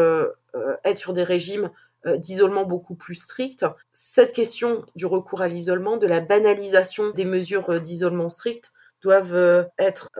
être 0.84 0.98
sur 0.98 1.12
des 1.12 1.24
régimes 1.24 1.64
euh, 1.64 1.70
d'isolement 2.04 2.64
beaucoup 2.64 2.94
plus 2.94 3.14
strict. 3.14 3.64
Cette 3.92 4.32
question 4.32 4.84
du 4.94 5.06
recours 5.06 5.42
à 5.42 5.48
l'isolement, 5.48 5.96
de 5.96 6.06
la 6.06 6.20
banalisation 6.20 7.10
des 7.10 7.24
mesures 7.24 7.70
euh, 7.70 7.80
d'isolement 7.80 8.28
strict, 8.28 8.70
doivent 9.02 9.34
euh, 9.34 9.64
être 9.78 10.10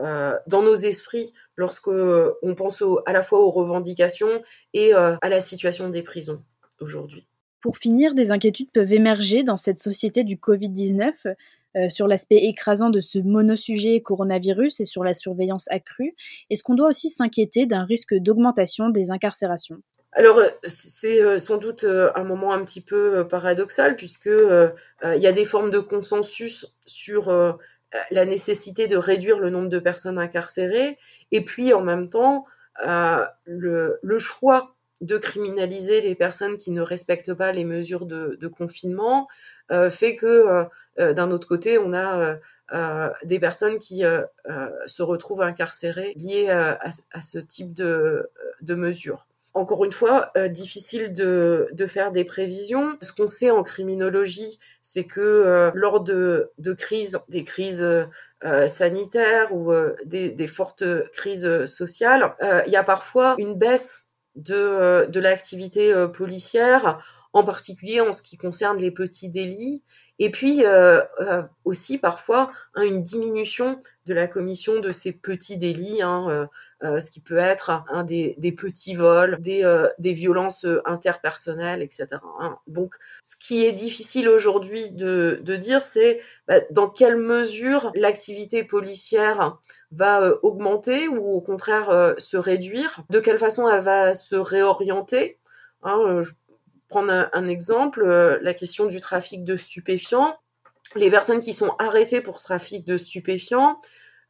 dans 0.47 0.61
nos 0.61 0.75
esprits 0.75 1.33
lorsque 1.55 1.87
on 1.87 2.55
pense 2.55 2.83
à 3.05 3.11
la 3.11 3.21
fois 3.21 3.39
aux 3.39 3.51
revendications 3.51 4.41
et 4.73 4.93
à 4.93 5.17
la 5.23 5.39
situation 5.39 5.89
des 5.89 6.03
prisons 6.03 6.43
aujourd'hui. 6.79 7.27
Pour 7.59 7.77
finir, 7.77 8.13
des 8.13 8.31
inquiétudes 8.31 8.71
peuvent 8.71 8.93
émerger 8.93 9.43
dans 9.43 9.57
cette 9.57 9.79
société 9.79 10.23
du 10.23 10.37
Covid-19 10.37 11.33
sur 11.89 12.07
l'aspect 12.07 12.45
écrasant 12.45 12.91
de 12.91 13.01
ce 13.01 13.17
monosujet 13.19 13.99
coronavirus 13.99 14.79
et 14.79 14.85
sur 14.85 15.03
la 15.03 15.15
surveillance 15.15 15.67
accrue. 15.69 16.15
Est-ce 16.49 16.63
qu'on 16.63 16.75
doit 16.75 16.89
aussi 16.89 17.09
s'inquiéter 17.09 17.65
d'un 17.65 17.83
risque 17.83 18.13
d'augmentation 18.13 18.89
des 18.89 19.09
incarcérations? 19.09 19.81
Alors, 20.13 20.39
euh, 20.39 20.49
c'est 20.63 21.21
euh, 21.21 21.37
sans 21.37 21.57
doute 21.57 21.83
euh, 21.83 22.11
un 22.15 22.23
moment 22.23 22.53
un 22.53 22.63
petit 22.63 22.81
peu 22.81 23.27
paradoxal, 23.27 23.95
puisque 23.95 24.29
il 24.29 25.21
y 25.21 25.27
a 25.27 25.31
des 25.31 25.45
formes 25.45 25.71
de 25.71 25.79
consensus 25.79 26.75
sur 26.85 27.59
la 28.11 28.25
nécessité 28.25 28.87
de 28.87 28.97
réduire 28.97 29.39
le 29.39 29.49
nombre 29.49 29.69
de 29.69 29.79
personnes 29.79 30.17
incarcérées, 30.17 30.97
et 31.31 31.43
puis 31.43 31.73
en 31.73 31.81
même 31.81 32.09
temps, 32.09 32.45
le, 33.45 34.17
choix 34.17 34.75
de 35.01 35.17
criminaliser 35.17 36.01
les 36.01 36.15
personnes 36.15 36.57
qui 36.57 36.71
ne 36.71 36.81
respectent 36.81 37.33
pas 37.33 37.51
les 37.51 37.63
mesures 37.63 38.05
de, 38.05 38.47
confinement 38.47 39.27
fait 39.89 40.15
que, 40.15 40.65
d'un 40.97 41.31
autre 41.31 41.47
côté, 41.47 41.77
on 41.77 41.93
a 41.93 42.37
des 43.23 43.39
personnes 43.39 43.79
qui 43.79 44.03
se 44.85 45.01
retrouvent 45.01 45.43
incarcérées 45.43 46.13
liées 46.17 46.49
à, 46.49 46.79
à 47.11 47.21
ce 47.21 47.39
type 47.39 47.73
de, 47.73 48.29
de 48.61 48.75
mesures 48.75 49.27
encore 49.57 49.83
une 49.85 49.91
fois, 49.91 50.31
euh, 50.37 50.47
difficile 50.47 51.13
de, 51.13 51.67
de, 51.71 51.87
faire 51.87 52.11
des 52.11 52.23
prévisions. 52.23 52.97
Ce 53.01 53.11
qu'on 53.11 53.27
sait 53.27 53.49
en 53.49 53.63
criminologie, 53.63 54.59
c'est 54.81 55.05
que 55.05 55.19
euh, 55.19 55.71
lors 55.73 56.01
de, 56.01 56.51
de, 56.59 56.73
crises, 56.73 57.19
des 57.27 57.43
crises 57.43 57.81
euh, 57.81 58.67
sanitaires 58.67 59.53
ou 59.53 59.73
des, 60.05 60.29
des, 60.29 60.47
fortes 60.47 60.83
crises 61.11 61.65
sociales, 61.65 62.35
il 62.67 62.71
y 62.71 62.75
a 62.75 62.83
parfois 62.83 63.35
une 63.39 63.55
baisse 63.55 64.09
de, 64.35 65.07
de 65.07 65.19
l'activité 65.19 65.91
policière, 66.13 66.99
en 67.33 67.43
particulier 67.43 67.99
en 67.99 68.13
ce 68.13 68.21
qui 68.21 68.37
concerne 68.37 68.77
les 68.77 68.91
petits 68.91 69.29
délits, 69.29 69.81
et 70.19 70.29
puis 70.29 70.63
aussi 71.65 71.97
parfois 71.97 72.51
hein, 72.75 72.83
une 72.83 73.01
diminution 73.01 73.81
de 74.05 74.13
la 74.13 74.27
commission 74.27 74.79
de 74.79 74.91
ces 74.91 75.13
petits 75.13 75.57
délits. 75.57 76.03
Hein, 76.03 76.47
euh, 76.83 76.99
ce 76.99 77.09
qui 77.09 77.21
peut 77.21 77.37
être 77.37 77.83
un 77.89 78.03
des, 78.03 78.35
des 78.37 78.51
petits 78.51 78.93
vols, 78.93 79.41
des, 79.41 79.63
euh, 79.63 79.87
des 79.97 80.13
violences 80.13 80.63
euh, 80.63 80.79
interpersonnelles, 80.85 81.81
etc. 81.81 82.07
Hein. 82.39 82.59
Donc, 82.67 82.93
ce 83.23 83.35
qui 83.35 83.65
est 83.65 83.71
difficile 83.71 84.29
aujourd'hui 84.29 84.91
de, 84.91 85.39
de 85.41 85.55
dire, 85.55 85.83
c'est 85.83 86.21
bah, 86.47 86.59
dans 86.69 86.87
quelle 86.87 87.17
mesure 87.17 87.91
l'activité 87.95 88.63
policière 88.63 89.57
va 89.89 90.35
augmenter 90.43 91.07
ou 91.07 91.17
au 91.17 91.41
contraire 91.41 92.15
se 92.19 92.37
réduire, 92.37 92.99
de 93.09 93.19
quelle 93.19 93.39
façon 93.39 93.67
elle 93.67 93.81
va 93.81 94.13
se 94.13 94.35
réorienter. 94.35 95.39
Hein, 95.81 96.21
je 96.21 96.31
prendre 96.89 97.27
un, 97.33 97.47
exemple, 97.47 98.05
la 98.05 98.53
question 98.53 98.85
du 98.85 98.99
trafic 98.99 99.43
de 99.43 99.57
stupéfiants. 99.57 100.37
Les 100.95 101.09
personnes 101.09 101.41
qui 101.41 101.53
sont 101.53 101.75
arrêtées 101.79 102.21
pour 102.21 102.39
ce 102.39 102.45
trafic 102.45 102.85
de 102.85 102.97
stupéfiants 102.97 103.81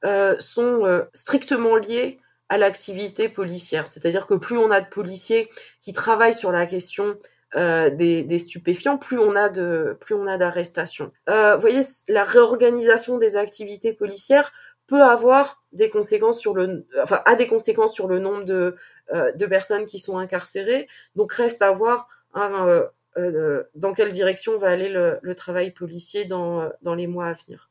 euh, 0.06 0.36
sont 0.40 1.06
strictement 1.14 1.76
liées 1.76 2.20
à 2.50 2.58
l'activité 2.58 3.30
policière. 3.30 3.88
C'est-à-dire 3.88 4.28
que 4.28 4.36
plus 4.36 4.58
on 4.58 4.72
a 4.72 4.82
de 4.82 4.88
policiers 4.88 5.50
qui 5.82 5.94
travaillent 5.94 6.34
sur 6.34 6.52
la 6.52 6.66
question 6.66 7.18
euh, 7.56 7.90
des, 7.90 8.24
des, 8.24 8.40
stupéfiants, 8.40 8.98
plus 8.98 9.20
on 9.20 9.36
a 9.36 9.50
de 9.50 9.98
plus 10.02 10.16
on 10.16 10.28
a 10.28 10.38
d'arrestations. 10.38 11.12
Euh, 11.30 11.56
vous 11.56 11.62
voyez, 11.62 11.82
la 12.10 12.24
réorganisation 12.24 13.18
des 13.18 13.38
activités 13.38 13.94
policières 13.94 14.52
peut 14.88 15.04
avoir 15.04 15.64
des 15.74 15.90
conséquences 15.90 16.40
sur 16.40 16.54
le, 16.54 16.88
enfin, 17.02 17.22
a 17.26 17.36
des 17.36 17.48
conséquences 17.48 17.94
sur 17.94 18.08
le 18.08 18.20
nombre 18.20 18.44
de, 18.46 18.76
euh, 19.14 19.32
de 19.34 19.46
personnes 19.46 19.86
qui 19.86 20.00
sont 20.00 20.18
incarcérées. 20.18 20.88
Donc 21.16 21.32
reste 21.34 21.62
à 21.62 21.72
voir 21.72 22.08
hein, 22.34 22.68
euh, 22.68 22.86
euh, 23.18 23.64
dans 23.76 23.94
quelle 23.94 24.12
direction 24.12 24.58
va 24.58 24.70
aller 24.70 24.90
le, 24.90 25.20
le 25.22 25.36
travail 25.36 25.72
policier 25.72 26.26
dans, 26.26 26.70
dans 26.82 26.96
les 26.96 27.08
mois 27.08 27.28
à 27.28 27.34
venir. 27.34 27.70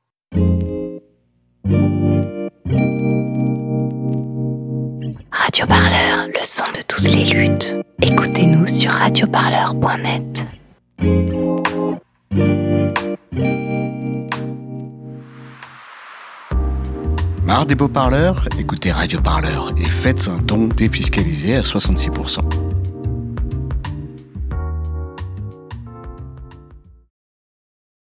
Radio 5.58 5.74
Parleur, 5.74 6.26
le 6.26 6.44
son 6.44 6.64
de 6.76 6.82
toutes 6.86 7.14
les 7.14 7.24
luttes. 7.24 7.76
Écoutez-nous 8.02 8.66
sur 8.66 8.90
radioparleur.net. 8.90 10.44
Marre 17.42 17.64
des 17.64 17.74
beaux 17.74 17.88
parleurs 17.88 18.46
Écoutez 18.58 18.92
Radio 18.92 19.18
Parleur 19.22 19.72
et 19.78 19.88
faites 19.88 20.28
un 20.28 20.42
don 20.42 20.66
défiscalisé 20.66 21.56
à 21.56 21.62
66%. 21.62 22.75